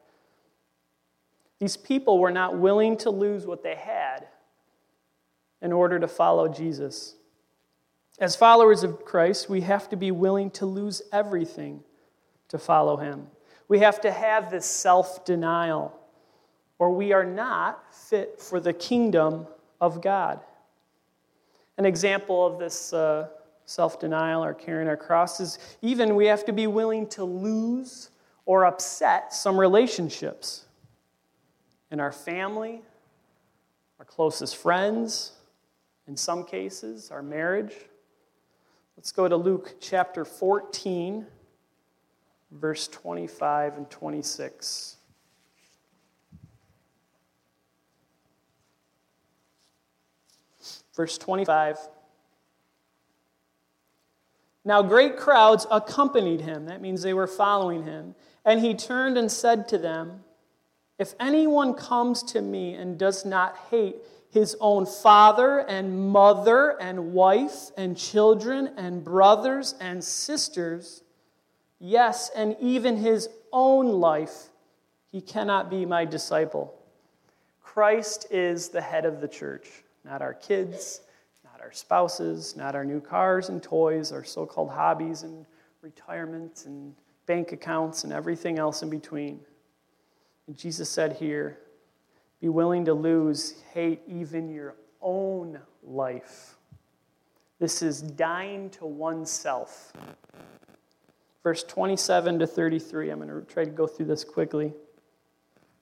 These 1.59 1.77
people 1.77 2.19
were 2.19 2.31
not 2.31 2.59
willing 2.59 2.95
to 2.97 3.09
lose 3.09 3.47
what 3.47 3.63
they 3.63 3.75
had 3.75 4.27
in 5.63 5.71
order 5.71 5.97
to 5.97 6.07
follow 6.07 6.47
Jesus. 6.47 7.15
As 8.19 8.35
followers 8.35 8.83
of 8.83 9.03
Christ, 9.05 9.49
we 9.49 9.61
have 9.61 9.89
to 9.89 9.95
be 9.95 10.11
willing 10.11 10.51
to 10.51 10.67
lose 10.67 11.01
everything 11.11 11.83
to 12.49 12.59
follow 12.59 12.97
him. 12.97 13.27
We 13.69 13.79
have 13.79 14.01
to 14.01 14.11
have 14.11 14.51
this 14.51 14.65
self 14.65 15.25
denial, 15.25 15.97
or 16.77 16.91
we 16.91 17.13
are 17.13 17.25
not 17.25 17.95
fit 17.95 18.39
for 18.39 18.59
the 18.59 18.73
kingdom 18.73 19.47
of 19.81 20.01
God. 20.01 20.41
An 21.77 21.85
example 21.85 22.45
of 22.45 22.59
this 22.59 22.93
uh, 22.93 23.29
self 23.65 23.99
denial 23.99 24.43
or 24.43 24.53
carrying 24.53 24.89
our 24.89 24.97
cross 24.97 25.39
is 25.39 25.57
even 25.81 26.15
we 26.15 26.27
have 26.27 26.45
to 26.45 26.53
be 26.53 26.67
willing 26.67 27.07
to 27.07 27.23
lose 27.23 28.11
or 28.45 28.65
upset 28.65 29.33
some 29.33 29.57
relationships 29.57 30.65
in 31.89 32.01
our 32.01 32.11
family, 32.11 32.81
our 33.97 34.05
closest 34.05 34.57
friends, 34.57 35.31
in 36.07 36.17
some 36.17 36.43
cases, 36.45 37.11
our 37.11 37.21
marriage. 37.21 37.73
Let's 38.97 39.11
go 39.11 39.27
to 39.27 39.35
Luke 39.35 39.75
chapter 39.79 40.25
14, 40.25 41.25
verse 42.51 42.87
25 42.87 43.77
and 43.77 43.89
26. 43.89 44.97
Verse 50.95 51.17
25. 51.17 51.77
Now 54.65 54.81
great 54.81 55.17
crowds 55.17 55.65
accompanied 55.71 56.41
him. 56.41 56.67
That 56.67 56.81
means 56.81 57.01
they 57.01 57.13
were 57.13 57.27
following 57.27 57.83
him. 57.83 58.15
And 58.45 58.61
he 58.61 58.75
turned 58.75 59.17
and 59.17 59.31
said 59.31 59.67
to 59.69 59.77
them, 59.77 60.23
If 60.99 61.15
anyone 61.19 61.73
comes 61.73 62.23
to 62.23 62.41
me 62.41 62.75
and 62.75 62.97
does 62.97 63.25
not 63.25 63.57
hate 63.71 63.95
his 64.29 64.55
own 64.59 64.85
father 64.85 65.59
and 65.59 66.09
mother 66.09 66.79
and 66.81 67.13
wife 67.13 67.71
and 67.77 67.97
children 67.97 68.71
and 68.77 69.03
brothers 69.03 69.75
and 69.79 70.03
sisters, 70.03 71.03
yes, 71.79 72.31
and 72.35 72.55
even 72.59 72.97
his 72.97 73.29
own 73.51 73.87
life, 73.87 74.49
he 75.11 75.21
cannot 75.21 75.69
be 75.69 75.85
my 75.85 76.05
disciple. 76.05 76.73
Christ 77.61 78.27
is 78.31 78.69
the 78.69 78.81
head 78.81 79.05
of 79.05 79.21
the 79.21 79.27
church, 79.27 79.67
not 80.03 80.21
our 80.21 80.33
kids, 80.33 81.01
not 81.43 81.61
our 81.61 81.71
spouses, 81.71 82.55
not 82.55 82.75
our 82.75 82.85
new 82.85 83.01
cars 83.01 83.49
and 83.49 83.61
toys, 83.61 84.11
our 84.11 84.23
so 84.23 84.45
called 84.45 84.69
hobbies 84.69 85.23
and 85.23 85.45
retirement 85.81 86.63
and 86.65 86.95
bank 87.25 87.51
accounts 87.51 88.03
and 88.03 88.13
everything 88.13 88.57
else 88.59 88.83
in 88.83 88.89
between. 88.89 89.39
And 90.47 90.57
Jesus 90.57 90.89
said 90.89 91.13
here, 91.13 91.59
be 92.41 92.49
willing 92.49 92.85
to 92.85 92.93
lose, 92.93 93.55
hate 93.73 94.01
even 94.07 94.49
your 94.49 94.75
own 95.01 95.59
life 95.81 96.57
This 97.59 97.81
is 97.81 98.01
dying 98.01 98.69
to 98.71 98.85
oneself. 98.85 99.93
Verse 101.43 101.63
27 101.63 102.39
to 102.39 102.47
33. 102.47 103.09
I'm 103.09 103.19
going 103.19 103.29
to 103.29 103.53
try 103.53 103.63
to 103.63 103.71
go 103.71 103.87
through 103.87 104.07
this 104.07 104.25
quickly. 104.25 104.73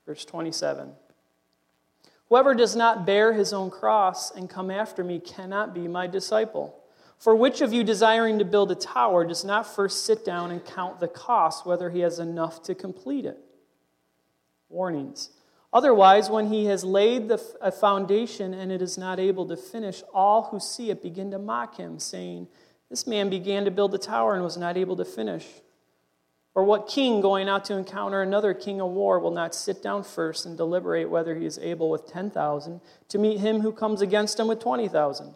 Verse 0.06 0.24
27. 0.26 0.92
Whoever 2.30 2.54
does 2.54 2.76
not 2.76 3.06
bear 3.06 3.34
his 3.34 3.54
own 3.54 3.72
cross 3.72 4.30
and 4.30 4.48
come 4.48 4.70
after 4.70 5.04
me 5.04 5.20
cannot 5.20 5.74
be 5.74 5.88
my 5.88 6.06
disciple. 6.06 6.78
For 7.18 7.36
which 7.36 7.62
of 7.62 7.74
you 7.74 7.84
desiring 7.84 8.38
to 8.38 8.46
build 8.46 8.72
a 8.72 8.76
tower 8.76 9.26
does 9.26 9.44
not 9.44 9.66
first 9.66 10.06
sit 10.06 10.24
down 10.24 10.52
and 10.52 10.64
count 10.64 11.00
the 11.00 11.08
cost, 11.08 11.66
whether 11.66 11.90
he 11.90 12.02
has 12.02 12.20
enough 12.20 12.62
to 12.64 12.76
complete 12.76 13.26
it? 13.26 13.40
Warnings. 14.72 15.30
Otherwise, 15.74 16.30
when 16.30 16.48
he 16.48 16.66
has 16.66 16.84
laid 16.84 17.30
the, 17.30 17.42
a 17.62 17.72
foundation 17.72 18.54
and 18.54 18.72
it 18.72 18.82
is 18.82 18.98
not 18.98 19.20
able 19.20 19.48
to 19.48 19.56
finish, 19.56 20.04
all 20.14 20.44
who 20.44 20.60
see 20.60 20.90
it 20.90 21.02
begin 21.02 21.32
to 21.32 21.40
mock 21.40 21.78
him, 21.78 21.98
saying, 21.98 22.48
This 22.90 23.08
man 23.08 23.30
began 23.30 23.64
to 23.66 23.72
build 23.72 23.94
a 23.96 23.98
tower 23.98 24.34
and 24.34 24.44
was 24.44 24.58
not 24.58 24.76
able 24.76 24.98
to 24.98 25.06
finish. 25.06 25.48
Or 26.54 26.66
what 26.66 26.88
king 26.88 27.22
going 27.22 27.48
out 27.48 27.64
to 27.66 27.78
encounter 27.78 28.22
another 28.22 28.54
king 28.54 28.82
of 28.82 28.92
war 28.92 29.20
will 29.20 29.32
not 29.32 29.56
sit 29.56 29.82
down 29.82 30.04
first 30.04 30.46
and 30.46 30.58
deliberate 30.58 31.10
whether 31.10 31.36
he 31.36 31.46
is 31.46 31.58
able 31.60 31.90
with 31.90 32.12
10,000 32.12 32.82
to 33.08 33.18
meet 33.18 33.40
him 33.40 33.62
who 33.62 33.72
comes 33.72 34.02
against 34.02 34.38
him 34.38 34.48
with 34.48 34.60
20,000? 34.60 35.34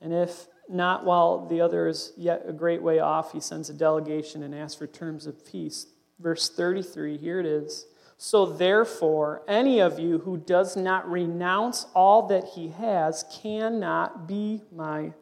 And 0.00 0.12
if 0.12 0.48
not 0.68 1.04
while 1.04 1.46
the 1.46 1.60
other 1.60 1.86
is 1.86 2.12
yet 2.16 2.42
a 2.46 2.52
great 2.52 2.82
way 2.82 2.98
off, 2.98 3.32
he 3.32 3.38
sends 3.38 3.70
a 3.70 3.74
delegation 3.74 4.42
and 4.42 4.52
asks 4.52 4.76
for 4.76 4.88
terms 4.88 5.26
of 5.26 5.46
peace. 5.46 5.86
Verse 6.18 6.48
33, 6.48 7.18
here 7.18 7.38
it 7.38 7.46
is. 7.46 7.86
So 8.24 8.46
therefore, 8.46 9.42
any 9.48 9.80
of 9.80 9.98
you 9.98 10.20
who 10.20 10.36
does 10.36 10.76
not 10.76 11.10
renounce 11.10 11.86
all 11.92 12.28
that 12.28 12.50
he 12.54 12.68
has 12.68 13.24
cannot 13.42 14.28
be 14.28 14.62
my 14.70 15.12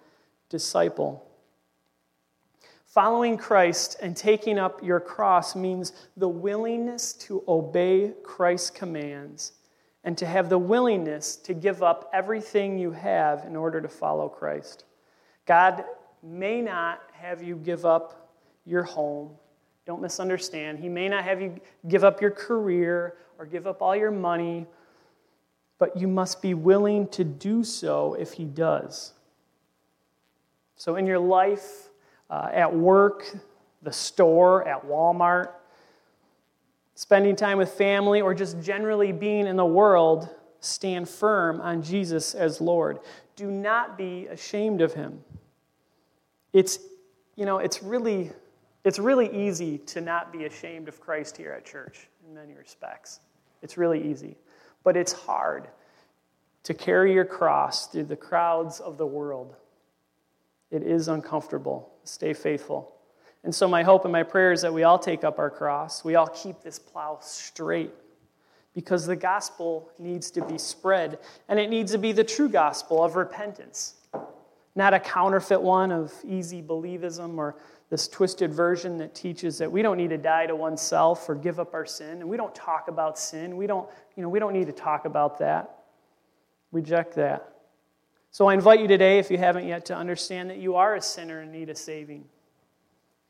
disciple. 0.51 1.27
Following 2.85 3.39
Christ 3.39 3.97
and 4.03 4.15
taking 4.15 4.59
up 4.59 4.85
your 4.85 5.01
cross 5.01 5.57
means 5.57 5.95
the 6.19 6.29
willingness 6.29 7.15
to 7.15 7.43
obey 7.49 8.13
Christ's 8.23 8.69
commands 8.69 9.53
and 10.05 10.19
to 10.19 10.27
have 10.27 10.51
the 10.51 10.59
willingness 10.59 11.37
to 11.37 11.55
give 11.55 11.83
up 11.83 12.11
everything 12.13 12.79
you 12.79 12.91
have 12.91 13.47
in 13.47 13.57
order 13.57 13.81
to 13.81 13.89
follow 13.89 14.29
Christ. 14.29 14.85
God 15.47 15.85
may 16.23 16.61
not 16.61 17.01
have 17.13 17.43
you 17.43 17.57
give 17.57 17.87
up 17.87 18.37
your 18.67 18.83
home. 18.83 19.31
Don't 19.91 20.03
misunderstand. 20.03 20.79
He 20.79 20.89
may 20.89 21.09
not 21.09 21.25
have 21.25 21.43
you 21.43 21.61
give 21.89 22.05
up 22.05 22.21
your 22.21 22.31
career 22.31 23.17
or 23.41 23.45
give 23.45 23.67
up 23.67 23.83
all 23.83 23.97
your 23.97 24.13
money, 24.13 24.69
but 25.81 25.97
you 25.97 26.07
must 26.07 26.41
be 26.41 26.55
willing 26.55 27.09
to 27.09 27.25
do 27.25 27.65
so 27.65 28.15
if 28.15 28.35
He 28.35 28.45
does. 28.45 29.15
So, 30.77 30.95
in 30.95 31.07
your 31.07 31.19
life, 31.19 31.89
uh, 32.31 32.51
at 32.53 32.73
work, 32.73 33.37
the 33.83 33.91
store, 33.91 34.65
at 34.69 34.87
Walmart, 34.87 35.49
spending 36.95 37.35
time 37.35 37.59
with 37.59 37.73
family, 37.73 38.21
or 38.21 38.33
just 38.33 38.61
generally 38.61 39.11
being 39.11 39.49
in 39.49 39.57
the 39.57 39.67
world, 39.67 40.29
stand 40.61 41.09
firm 41.09 41.61
on 41.61 41.83
Jesus 41.83 42.37
as 42.37 42.61
Lord. 42.61 43.01
Do 43.35 43.51
not 43.51 43.99
be 43.99 44.29
ashamed 44.29 44.83
of 44.83 44.95
Him. 44.95 45.25
It's, 46.53 46.79
you 47.35 47.45
know, 47.45 47.59
it's 47.59 47.83
really, 47.83 48.31
it's 48.85 48.99
really 48.99 49.31
easy 49.47 49.79
to 49.79 50.01
not 50.01 50.33
be 50.33 50.45
ashamed 50.45 50.89
of 50.89 51.01
Christ 51.01 51.37
here 51.37 51.53
at 51.53 51.65
church 51.65 52.09
in 52.27 52.35
many 52.35 52.55
respects. 52.55 53.21
It's 53.63 53.77
really 53.77 54.11
easy. 54.11 54.37
But 54.85 54.97
it's 54.97 55.13
hard 55.13 55.69
to 56.63 56.75
carry 56.75 57.13
your 57.13 57.25
cross 57.25 57.89
through 57.89 58.05
the 58.05 58.17
crowds 58.17 58.81
of 58.81 58.97
the 58.97 59.07
world. 59.07 59.55
It 60.71 60.83
is 60.83 61.09
uncomfortable. 61.09 61.93
Stay 62.05 62.33
faithful. 62.33 62.95
And 63.43 63.55
so, 63.55 63.67
my 63.67 63.83
hope 63.83 64.05
and 64.05 64.13
my 64.13 64.23
prayer 64.23 64.53
is 64.53 64.63
that 64.63 64.73
we 64.73 64.83
all 64.83 64.99
take 64.99 65.25
up 65.25 65.39
our 65.39 65.51
cross. 65.51 66.05
We 66.05 66.15
all 66.15 66.29
keep 66.29 66.63
this 66.63 66.79
plow 66.79 67.19
straight 67.23 67.93
because 68.75 69.07
the 69.07 69.17
gospel 69.17 69.91
needs 69.99 70.31
to 70.33 70.45
be 70.45 70.59
spread, 70.59 71.19
and 71.49 71.59
it 71.59 71.71
needs 71.71 71.93
to 71.93 71.99
be 71.99 72.13
the 72.13 72.25
true 72.25 72.49
gospel 72.49 73.03
of 73.03 73.17
repentance 73.17 73.95
not 74.75 74.95
a 74.95 75.01
counterfeit 75.01 75.61
one 75.61 75.91
of 75.91 76.13
easy 76.25 76.63
believism 76.63 77.37
or 77.37 77.57
this 77.91 78.07
twisted 78.07 78.55
version 78.55 78.97
that 78.99 79.17
teaches 79.17 79.59
that 79.59 79.71
we 79.71 79.83
don't 79.83 79.97
need 79.97 80.11
to 80.11 80.19
die 80.19 80.47
to 80.47 80.55
oneself 80.55 81.29
or 81.29 81.35
give 81.35 81.59
up 81.59 81.75
our 81.75 81.85
sin 81.85 82.21
and 82.21 82.29
we 82.29 82.37
don't 82.37 82.55
talk 82.55 82.87
about 82.87 83.19
sin. 83.19 83.57
We 83.57 83.67
don't 83.67 83.89
you 84.17 84.23
know 84.23 84.29
we 84.29 84.39
don't 84.39 84.53
need 84.53 84.69
to 84.69 84.73
talk 84.73 85.05
about 85.05 85.39
that. 85.41 85.83
Reject 86.73 87.17
that. 87.17 87.53
So 88.31 88.47
i 88.47 88.55
invite 88.55 88.81
you 88.81 88.87
today 88.87 89.19
if 89.19 89.29
you 89.29 89.39
haven't 89.39 89.67
yet 89.67 89.85
to 89.87 89.97
understand 89.97 90.51
that 90.51 90.59
you 90.59 90.77
are 90.77 90.95
a 90.95 91.03
sinner 91.03 91.43
in 91.43 91.51
need 91.51 91.69
of 91.69 91.77
saving. 91.77 92.25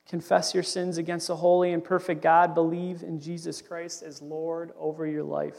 Confess 0.07 0.53
your 0.53 0.63
sins 0.63 0.99
against 0.99 1.31
a 1.31 1.37
holy 1.37 1.73
and 1.73 1.83
perfect 1.83 2.21
god. 2.21 2.55
Believe 2.55 3.03
in 3.03 3.19
jesus 3.19 3.63
christ 3.63 4.03
as 4.03 4.21
lord 4.21 4.73
over 4.79 5.07
your 5.07 5.25
life. 5.25 5.59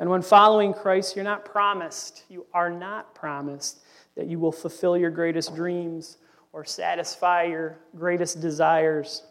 And 0.00 0.10
when 0.10 0.22
following 0.22 0.74
christ 0.74 1.14
you're 1.14 1.24
not 1.24 1.44
promised 1.44 2.24
you 2.28 2.46
are 2.52 2.70
not 2.70 3.14
promised 3.14 3.78
that 4.16 4.26
you 4.26 4.40
will 4.40 4.52
fulfill 4.52 4.96
your 4.96 5.10
greatest 5.10 5.54
dreams 5.54 6.16
or 6.54 6.64
satisfy 6.64 7.42
your 7.42 7.76
greatest 7.96 8.40
desires 8.40 9.24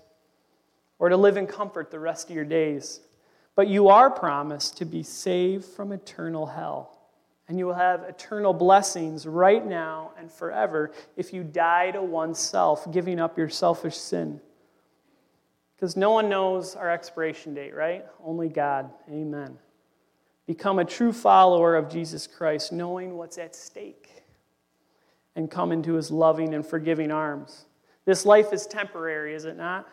or 0.99 1.07
to 1.07 1.15
live 1.15 1.38
in 1.38 1.47
comfort 1.47 1.89
the 1.89 1.97
rest 1.97 2.29
of 2.29 2.36
your 2.36 2.43
days. 2.43 2.99
But 3.55 3.69
you 3.69 3.88
are 3.88 4.09
promised 4.09 4.77
to 4.79 4.86
be 4.86 5.03
saved 5.03 5.63
from 5.63 5.93
eternal 5.93 6.45
hell. 6.45 6.99
And 7.47 7.57
you 7.57 7.65
will 7.65 7.75
have 7.75 8.03
eternal 8.03 8.53
blessings 8.53 9.25
right 9.25 9.65
now 9.65 10.12
and 10.17 10.29
forever 10.29 10.91
if 11.15 11.33
you 11.33 11.43
die 11.43 11.91
to 11.91 12.01
oneself, 12.03 12.91
giving 12.91 13.21
up 13.21 13.38
your 13.38 13.49
selfish 13.49 13.95
sin. 13.95 14.41
Because 15.75 15.95
no 15.95 16.12
one 16.12 16.27
knows 16.27 16.75
our 16.75 16.91
expiration 16.91 17.53
date, 17.53 17.73
right? 17.73 18.05
Only 18.23 18.49
God. 18.49 18.89
Amen. 19.09 19.57
Become 20.45 20.79
a 20.79 20.86
true 20.86 21.13
follower 21.13 21.75
of 21.75 21.89
Jesus 21.89 22.27
Christ, 22.27 22.73
knowing 22.73 23.15
what's 23.15 23.38
at 23.38 23.55
stake 23.55 24.03
and 25.36 25.50
come 25.50 25.72
into 25.72 25.93
his 25.93 26.12
loving 26.12 26.54
and 26.54 26.65
forgiving 26.65 27.12
arms. 27.12 27.65
This 28.06 28.26
life 28.26 28.54
is 28.54 28.67
temporary, 28.67 29.34
is 29.34 29.46
it 29.46 29.58
not? 29.58 29.88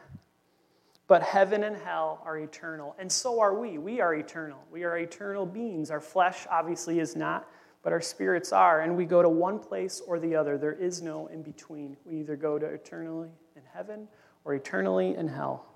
But 1.06 1.22
heaven 1.22 1.64
and 1.64 1.76
hell 1.76 2.22
are 2.24 2.38
eternal, 2.38 2.94
and 2.98 3.10
so 3.10 3.40
are 3.40 3.54
we. 3.54 3.78
We 3.78 4.00
are 4.00 4.14
eternal. 4.14 4.58
We 4.70 4.84
are 4.84 4.98
eternal 4.98 5.46
beings. 5.46 5.90
Our 5.90 6.00
flesh 6.00 6.46
obviously 6.50 7.00
is 7.00 7.16
not, 7.16 7.48
but 7.82 7.92
our 7.92 8.00
spirits 8.00 8.52
are, 8.52 8.82
and 8.82 8.96
we 8.96 9.06
go 9.06 9.22
to 9.22 9.28
one 9.28 9.58
place 9.58 10.00
or 10.06 10.18
the 10.20 10.36
other. 10.36 10.56
There 10.56 10.72
is 10.72 11.02
no 11.02 11.26
in 11.28 11.42
between. 11.42 11.96
We 12.04 12.20
either 12.20 12.36
go 12.36 12.58
to 12.58 12.66
eternally 12.66 13.30
in 13.56 13.62
heaven 13.72 14.06
or 14.44 14.54
eternally 14.54 15.16
in 15.16 15.26
hell. 15.26 15.66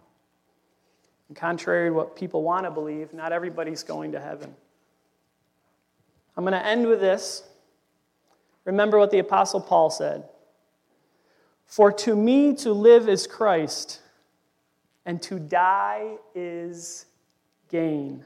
And 1.28 1.36
contrary 1.36 1.88
to 1.88 1.94
what 1.94 2.14
people 2.14 2.42
want 2.42 2.64
to 2.64 2.70
believe, 2.70 3.12
not 3.12 3.32
everybody's 3.32 3.82
going 3.82 4.12
to 4.12 4.20
heaven. 4.20 4.54
I'm 6.36 6.44
going 6.44 6.52
to 6.52 6.64
end 6.64 6.86
with 6.86 7.00
this. 7.00 7.44
Remember 8.64 8.98
what 8.98 9.10
the 9.10 9.18
Apostle 9.18 9.60
Paul 9.60 9.90
said 9.90 10.24
For 11.66 11.92
to 11.92 12.16
me 12.16 12.54
to 12.56 12.72
live 12.72 13.08
is 13.08 13.26
Christ, 13.26 14.00
and 15.04 15.20
to 15.22 15.38
die 15.38 16.16
is 16.34 17.06
gain. 17.68 18.24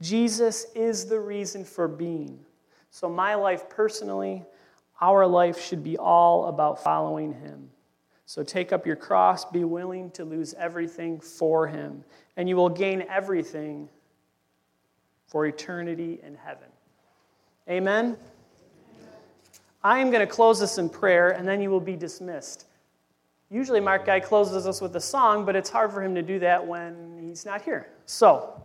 Jesus 0.00 0.66
is 0.74 1.06
the 1.06 1.18
reason 1.18 1.64
for 1.64 1.88
being. 1.88 2.38
So, 2.90 3.08
my 3.08 3.34
life 3.34 3.68
personally, 3.68 4.44
our 5.00 5.26
life 5.26 5.60
should 5.60 5.82
be 5.82 5.98
all 5.98 6.46
about 6.46 6.82
following 6.82 7.32
him. 7.32 7.70
So, 8.26 8.42
take 8.42 8.72
up 8.72 8.86
your 8.86 8.96
cross, 8.96 9.44
be 9.44 9.64
willing 9.64 10.10
to 10.12 10.24
lose 10.24 10.54
everything 10.54 11.20
for 11.20 11.66
him, 11.66 12.04
and 12.36 12.48
you 12.48 12.56
will 12.56 12.68
gain 12.68 13.04
everything 13.08 13.88
for 15.26 15.46
eternity 15.46 16.20
in 16.22 16.34
heaven. 16.36 16.68
Amen. 17.68 18.16
I 19.86 20.00
am 20.00 20.10
going 20.10 20.26
to 20.26 20.26
close 20.26 20.58
this 20.58 20.78
in 20.78 20.88
prayer, 20.88 21.30
and 21.30 21.46
then 21.46 21.60
you 21.60 21.70
will 21.70 21.78
be 21.78 21.94
dismissed. 21.94 22.66
Usually, 23.52 23.78
Mark 23.78 24.04
Guy 24.04 24.18
closes 24.18 24.66
us 24.66 24.80
with 24.80 24.96
a 24.96 25.00
song, 25.00 25.44
but 25.44 25.54
it's 25.54 25.70
hard 25.70 25.92
for 25.92 26.02
him 26.02 26.12
to 26.16 26.22
do 26.22 26.40
that 26.40 26.66
when 26.66 27.16
he's 27.20 27.46
not 27.46 27.62
here. 27.62 27.86
So, 28.04 28.60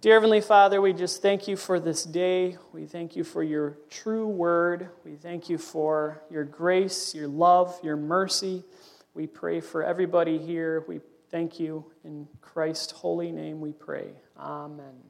dear 0.00 0.14
Heavenly 0.14 0.40
Father, 0.40 0.80
we 0.80 0.94
just 0.94 1.20
thank 1.20 1.46
you 1.46 1.58
for 1.58 1.78
this 1.78 2.04
day. 2.04 2.56
We 2.72 2.86
thank 2.86 3.14
you 3.14 3.22
for 3.22 3.42
your 3.42 3.76
true 3.90 4.26
word. 4.26 4.88
We 5.04 5.16
thank 5.16 5.50
you 5.50 5.58
for 5.58 6.22
your 6.30 6.44
grace, 6.44 7.14
your 7.14 7.28
love, 7.28 7.78
your 7.82 7.98
mercy. 7.98 8.64
We 9.12 9.26
pray 9.26 9.60
for 9.60 9.84
everybody 9.84 10.38
here. 10.38 10.82
We 10.88 11.00
thank 11.30 11.60
you. 11.60 11.84
In 12.04 12.26
Christ's 12.40 12.92
holy 12.92 13.32
name 13.32 13.60
we 13.60 13.72
pray. 13.72 14.12
Amen. 14.38 15.09